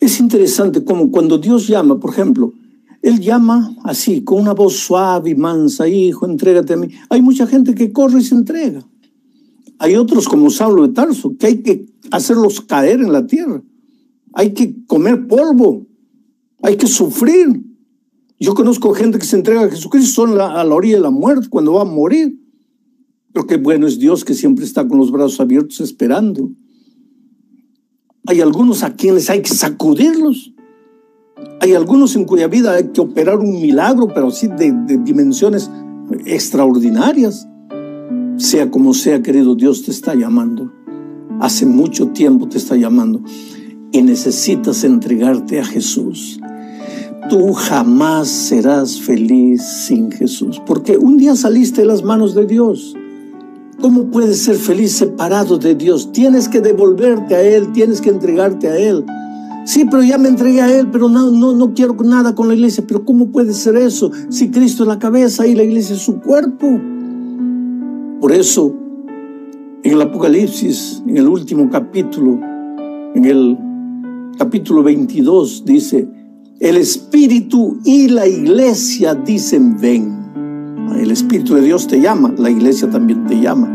Es 0.00 0.20
interesante 0.20 0.84
como 0.84 1.10
cuando 1.10 1.36
Dios 1.36 1.68
llama, 1.68 2.00
por 2.00 2.12
ejemplo, 2.12 2.54
Él 3.02 3.20
llama 3.20 3.76
así, 3.84 4.24
con 4.24 4.40
una 4.40 4.54
voz 4.54 4.74
suave 4.74 5.32
y 5.32 5.34
mansa, 5.34 5.86
hijo, 5.86 6.24
entrégate 6.24 6.72
a 6.72 6.76
mí. 6.78 6.88
Hay 7.10 7.20
mucha 7.20 7.46
gente 7.46 7.74
que 7.74 7.92
corre 7.92 8.20
y 8.20 8.24
se 8.24 8.34
entrega. 8.34 8.86
Hay 9.84 9.96
otros 9.96 10.26
como 10.30 10.48
Saulo 10.48 10.86
de 10.86 10.94
Tarso, 10.94 11.36
que 11.38 11.46
hay 11.46 11.62
que 11.62 11.84
hacerlos 12.10 12.62
caer 12.62 13.00
en 13.02 13.12
la 13.12 13.26
tierra. 13.26 13.62
Hay 14.32 14.54
que 14.54 14.74
comer 14.86 15.26
polvo. 15.26 15.86
Hay 16.62 16.78
que 16.78 16.86
sufrir. 16.86 17.62
Yo 18.40 18.54
conozco 18.54 18.94
gente 18.94 19.18
que 19.18 19.26
se 19.26 19.36
entrega 19.36 19.64
a 19.64 19.68
Jesucristo 19.68 20.10
son 20.26 20.40
a 20.40 20.64
la 20.64 20.74
orilla 20.74 20.96
de 20.96 21.02
la 21.02 21.10
muerte, 21.10 21.48
cuando 21.50 21.74
va 21.74 21.82
a 21.82 21.84
morir. 21.84 22.40
Pero 23.34 23.46
qué 23.46 23.58
bueno 23.58 23.86
es 23.86 23.98
Dios 23.98 24.24
que 24.24 24.32
siempre 24.32 24.64
está 24.64 24.88
con 24.88 24.96
los 24.96 25.10
brazos 25.10 25.38
abiertos 25.38 25.78
esperando. 25.80 26.50
Hay 28.24 28.40
algunos 28.40 28.82
a 28.84 28.96
quienes 28.96 29.28
hay 29.28 29.42
que 29.42 29.52
sacudirlos. 29.52 30.54
Hay 31.60 31.74
algunos 31.74 32.16
en 32.16 32.24
cuya 32.24 32.48
vida 32.48 32.72
hay 32.72 32.88
que 32.88 33.02
operar 33.02 33.38
un 33.38 33.60
milagro, 33.60 34.08
pero 34.14 34.30
sí 34.30 34.48
de, 34.48 34.72
dimensiones 35.04 35.70
extraordinarias. 36.24 37.46
Sea 38.36 38.68
como 38.68 38.94
sea, 38.94 39.22
querido, 39.22 39.54
Dios 39.54 39.84
te 39.84 39.92
está 39.92 40.14
llamando. 40.14 40.72
Hace 41.40 41.66
mucho 41.66 42.08
tiempo 42.08 42.48
te 42.48 42.58
está 42.58 42.74
llamando. 42.74 43.22
Y 43.92 44.02
necesitas 44.02 44.82
entregarte 44.82 45.60
a 45.60 45.64
Jesús. 45.64 46.40
Tú 47.30 47.52
jamás 47.52 48.28
serás 48.28 49.00
feliz 49.00 49.62
sin 49.62 50.10
Jesús. 50.10 50.60
Porque 50.66 50.98
un 50.98 51.16
día 51.16 51.36
saliste 51.36 51.82
de 51.82 51.86
las 51.86 52.02
manos 52.02 52.34
de 52.34 52.46
Dios. 52.46 52.96
¿Cómo 53.80 54.10
puedes 54.10 54.42
ser 54.42 54.56
feliz 54.56 54.92
separado 54.92 55.56
de 55.58 55.76
Dios? 55.76 56.10
Tienes 56.10 56.48
que 56.48 56.60
devolverte 56.60 57.36
a 57.36 57.42
Él, 57.42 57.72
tienes 57.72 58.00
que 58.00 58.10
entregarte 58.10 58.68
a 58.68 58.76
Él. 58.76 59.04
Sí, 59.64 59.86
pero 59.88 60.02
ya 60.02 60.18
me 60.18 60.28
entregué 60.28 60.60
a 60.60 60.76
Él, 60.76 60.88
pero 60.90 61.08
no, 61.08 61.30
no, 61.30 61.54
no 61.54 61.72
quiero 61.72 61.94
nada 62.02 62.34
con 62.34 62.48
la 62.48 62.54
iglesia. 62.54 62.84
Pero 62.86 63.04
¿cómo 63.04 63.30
puede 63.30 63.54
ser 63.54 63.76
eso 63.76 64.10
si 64.28 64.50
Cristo 64.50 64.82
es 64.82 64.88
la 64.88 64.98
cabeza 64.98 65.46
y 65.46 65.54
la 65.54 65.62
iglesia 65.62 65.94
es 65.94 66.02
su 66.02 66.20
cuerpo? 66.20 66.80
Por 68.24 68.32
eso, 68.32 68.74
en 69.82 69.92
el 69.92 70.00
Apocalipsis, 70.00 71.02
en 71.06 71.18
el 71.18 71.28
último 71.28 71.68
capítulo, 71.68 72.40
en 73.14 73.22
el 73.22 73.58
capítulo 74.38 74.82
22, 74.82 75.62
dice, 75.66 76.08
el 76.58 76.78
Espíritu 76.78 77.80
y 77.84 78.08
la 78.08 78.26
iglesia 78.26 79.14
dicen, 79.14 79.76
ven. 79.78 80.86
El 80.98 81.10
Espíritu 81.10 81.54
de 81.56 81.60
Dios 81.60 81.86
te 81.86 82.00
llama, 82.00 82.34
la 82.38 82.48
iglesia 82.48 82.88
también 82.88 83.26
te 83.26 83.38
llama. 83.38 83.68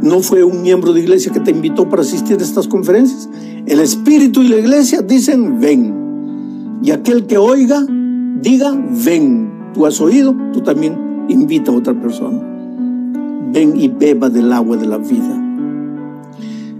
No 0.00 0.20
fue 0.20 0.44
un 0.44 0.62
miembro 0.62 0.92
de 0.92 1.00
iglesia 1.00 1.32
que 1.32 1.40
te 1.40 1.50
invitó 1.50 1.88
para 1.88 2.02
asistir 2.02 2.38
a 2.38 2.44
estas 2.44 2.68
conferencias. 2.68 3.28
El 3.66 3.80
Espíritu 3.80 4.40
y 4.42 4.50
la 4.50 4.58
iglesia 4.58 5.02
dicen, 5.02 5.58
ven. 5.58 6.78
Y 6.80 6.92
aquel 6.92 7.26
que 7.26 7.38
oiga, 7.38 7.84
diga, 8.40 8.70
ven. 9.04 9.72
Tú 9.74 9.84
has 9.84 10.00
oído, 10.00 10.36
tú 10.52 10.60
también 10.60 11.26
invita 11.28 11.72
a 11.72 11.74
otra 11.74 12.00
persona 12.00 12.49
ven 13.52 13.78
y 13.78 13.88
beba 13.88 14.30
del 14.30 14.52
agua 14.52 14.76
de 14.76 14.86
la 14.86 14.98
vida. 14.98 15.36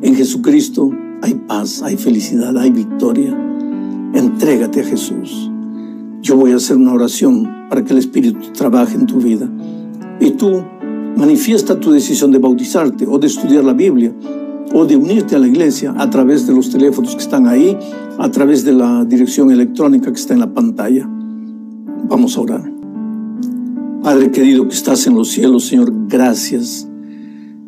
En 0.03 0.15
Jesucristo 0.15 0.91
hay 1.23 1.35
paz, 1.35 1.83
hay 1.83 1.97
felicidad, 1.97 2.57
hay 2.57 2.71
victoria. 2.71 3.37
Entrégate 4.15 4.81
a 4.81 4.85
Jesús. 4.85 5.51
Yo 6.23 6.37
voy 6.37 6.53
a 6.53 6.57
hacer 6.57 6.77
una 6.77 6.93
oración 6.93 7.49
para 7.69 7.85
que 7.85 7.93
el 7.93 7.99
Espíritu 7.99 8.53
trabaje 8.53 8.95
en 8.95 9.07
tu 9.07 9.19
vida. 9.19 9.51
Y 10.21 10.33
tú 10.33 10.63
manifiesta 11.17 11.79
tu 11.79 11.93
decisión 11.93 12.31
de 12.31 12.39
bautizarte 12.39 13.07
o 13.07 13.19
de 13.19 13.27
estudiar 13.27 13.65
la 13.65 13.73
Biblia 13.73 14.13
o 14.73 14.85
de 14.85 14.97
unirte 14.97 15.37
a 15.37 15.39
la 15.39 15.49
iglesia 15.49 15.95
a 15.97 16.09
través 16.09 16.47
de 16.47 16.55
los 16.55 16.71
teléfonos 16.71 17.15
que 17.15 17.23
están 17.23 17.47
ahí, 17.47 17.77
a 18.19 18.31
través 18.31 18.65
de 18.65 18.73
la 18.73 19.05
dirección 19.05 19.51
electrónica 19.51 20.13
que 20.13 20.21
está 20.21 20.35
en 20.35 20.41
la 20.41 20.53
pantalla. 20.53 21.09
Vamos 22.09 22.37
a 22.37 22.41
orar. 22.41 22.80
Padre 24.03 24.31
querido 24.31 24.67
que 24.67 24.75
estás 24.75 25.07
en 25.07 25.15
los 25.15 25.29
cielos, 25.29 25.67
Señor, 25.67 25.93
gracias. 26.09 26.89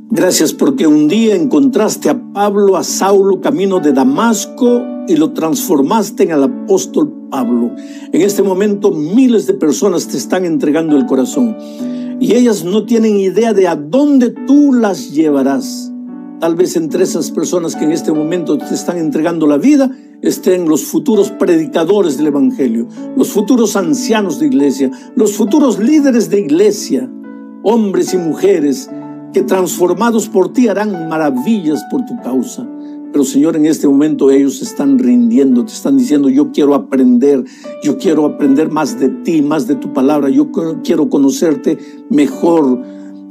Gracias 0.09 0.55
porque 0.55 0.87
un 0.87 1.07
día 1.07 1.37
encontraste 1.37 2.09
a 2.09 2.33
Pablo, 2.33 2.79
a 2.79 2.85
Saulo, 2.85 3.43
camino 3.43 3.81
de 3.81 3.93
Damasco 3.93 4.83
y 5.09 5.17
lo 5.17 5.33
transformaste 5.33 6.23
en 6.23 6.31
el 6.31 6.43
apóstol 6.45 7.29
Pablo. 7.31 7.75
En 8.13 8.23
este 8.23 8.43
momento 8.43 8.93
miles 8.93 9.47
de 9.47 9.53
personas 9.53 10.09
te 10.09 10.17
están 10.17 10.47
entregando 10.47 10.97
el 10.97 11.05
corazón 11.05 11.55
y 12.19 12.33
ellas 12.35 12.65
no 12.65 12.87
tienen 12.87 13.19
idea 13.19 13.53
de 13.53 13.69
a 13.69 13.77
dónde 13.77 14.31
tú 14.31 14.73
las 14.73 15.13
llevarás. 15.13 15.93
Tal 16.41 16.55
vez 16.55 16.77
entre 16.77 17.05
esas 17.05 17.31
personas 17.31 17.77
que 17.77 17.85
en 17.85 17.93
este 17.93 18.11
momento 18.11 18.57
te 18.57 18.73
están 18.73 18.97
entregando 18.97 19.47
la 19.47 19.59
vida 19.59 19.91
estén 20.23 20.69
los 20.69 20.85
futuros 20.85 21.31
predicadores 21.33 22.17
del 22.17 22.29
Evangelio, 22.29 22.87
los 23.17 23.31
futuros 23.31 23.77
ancianos 23.77 24.39
de 24.39 24.47
iglesia, 24.47 24.91
los 25.17 25.37
futuros 25.37 25.79
líderes 25.79 26.31
de 26.31 26.41
iglesia, 26.41 27.11
hombres 27.65 28.15
y 28.15 28.19
mujeres 28.19 28.89
que 29.33 29.43
transformados 29.43 30.29
por 30.29 30.53
ti 30.53 30.69
harán 30.69 31.09
maravillas 31.09 31.83
por 31.91 32.05
tu 32.07 32.17
causa. 32.23 32.69
Pero 33.13 33.25
Señor, 33.25 33.57
en 33.57 33.67
este 33.67 33.87
momento 33.87 34.31
ellos 34.31 34.63
están 34.63 34.99
rindiendo, 34.99 35.65
te 35.67 35.73
están 35.73 35.99
diciendo, 35.99 36.31
yo 36.31 36.51
quiero 36.51 36.75
aprender, 36.75 37.45
yo 37.83 37.99
quiero 37.99 38.25
aprender 38.25 38.71
más 38.71 38.99
de 38.99 39.11
ti, 39.11 39.43
más 39.43 39.67
de 39.67 39.75
tu 39.75 39.93
palabra, 39.93 40.31
yo 40.31 40.51
quiero 40.83 41.11
conocerte 41.11 41.77
mejor, 42.09 42.83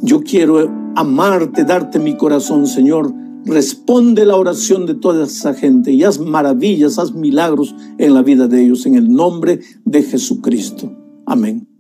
yo 0.01 0.21
quiero 0.21 0.69
amarte, 0.95 1.63
darte 1.63 1.97
mi 1.97 2.15
corazón, 2.15 2.67
Señor. 2.67 3.11
Responde 3.45 4.25
la 4.25 4.35
oración 4.35 4.85
de 4.85 4.93
toda 4.93 5.25
esa 5.25 5.53
gente 5.53 5.91
y 5.91 6.03
haz 6.03 6.19
maravillas, 6.19 6.99
haz 6.99 7.13
milagros 7.13 7.75
en 7.97 8.13
la 8.13 8.21
vida 8.21 8.47
de 8.47 8.63
ellos, 8.63 8.85
en 8.85 8.95
el 8.95 9.09
nombre 9.09 9.59
de 9.85 10.03
Jesucristo. 10.03 10.95
Amén. 11.25 11.70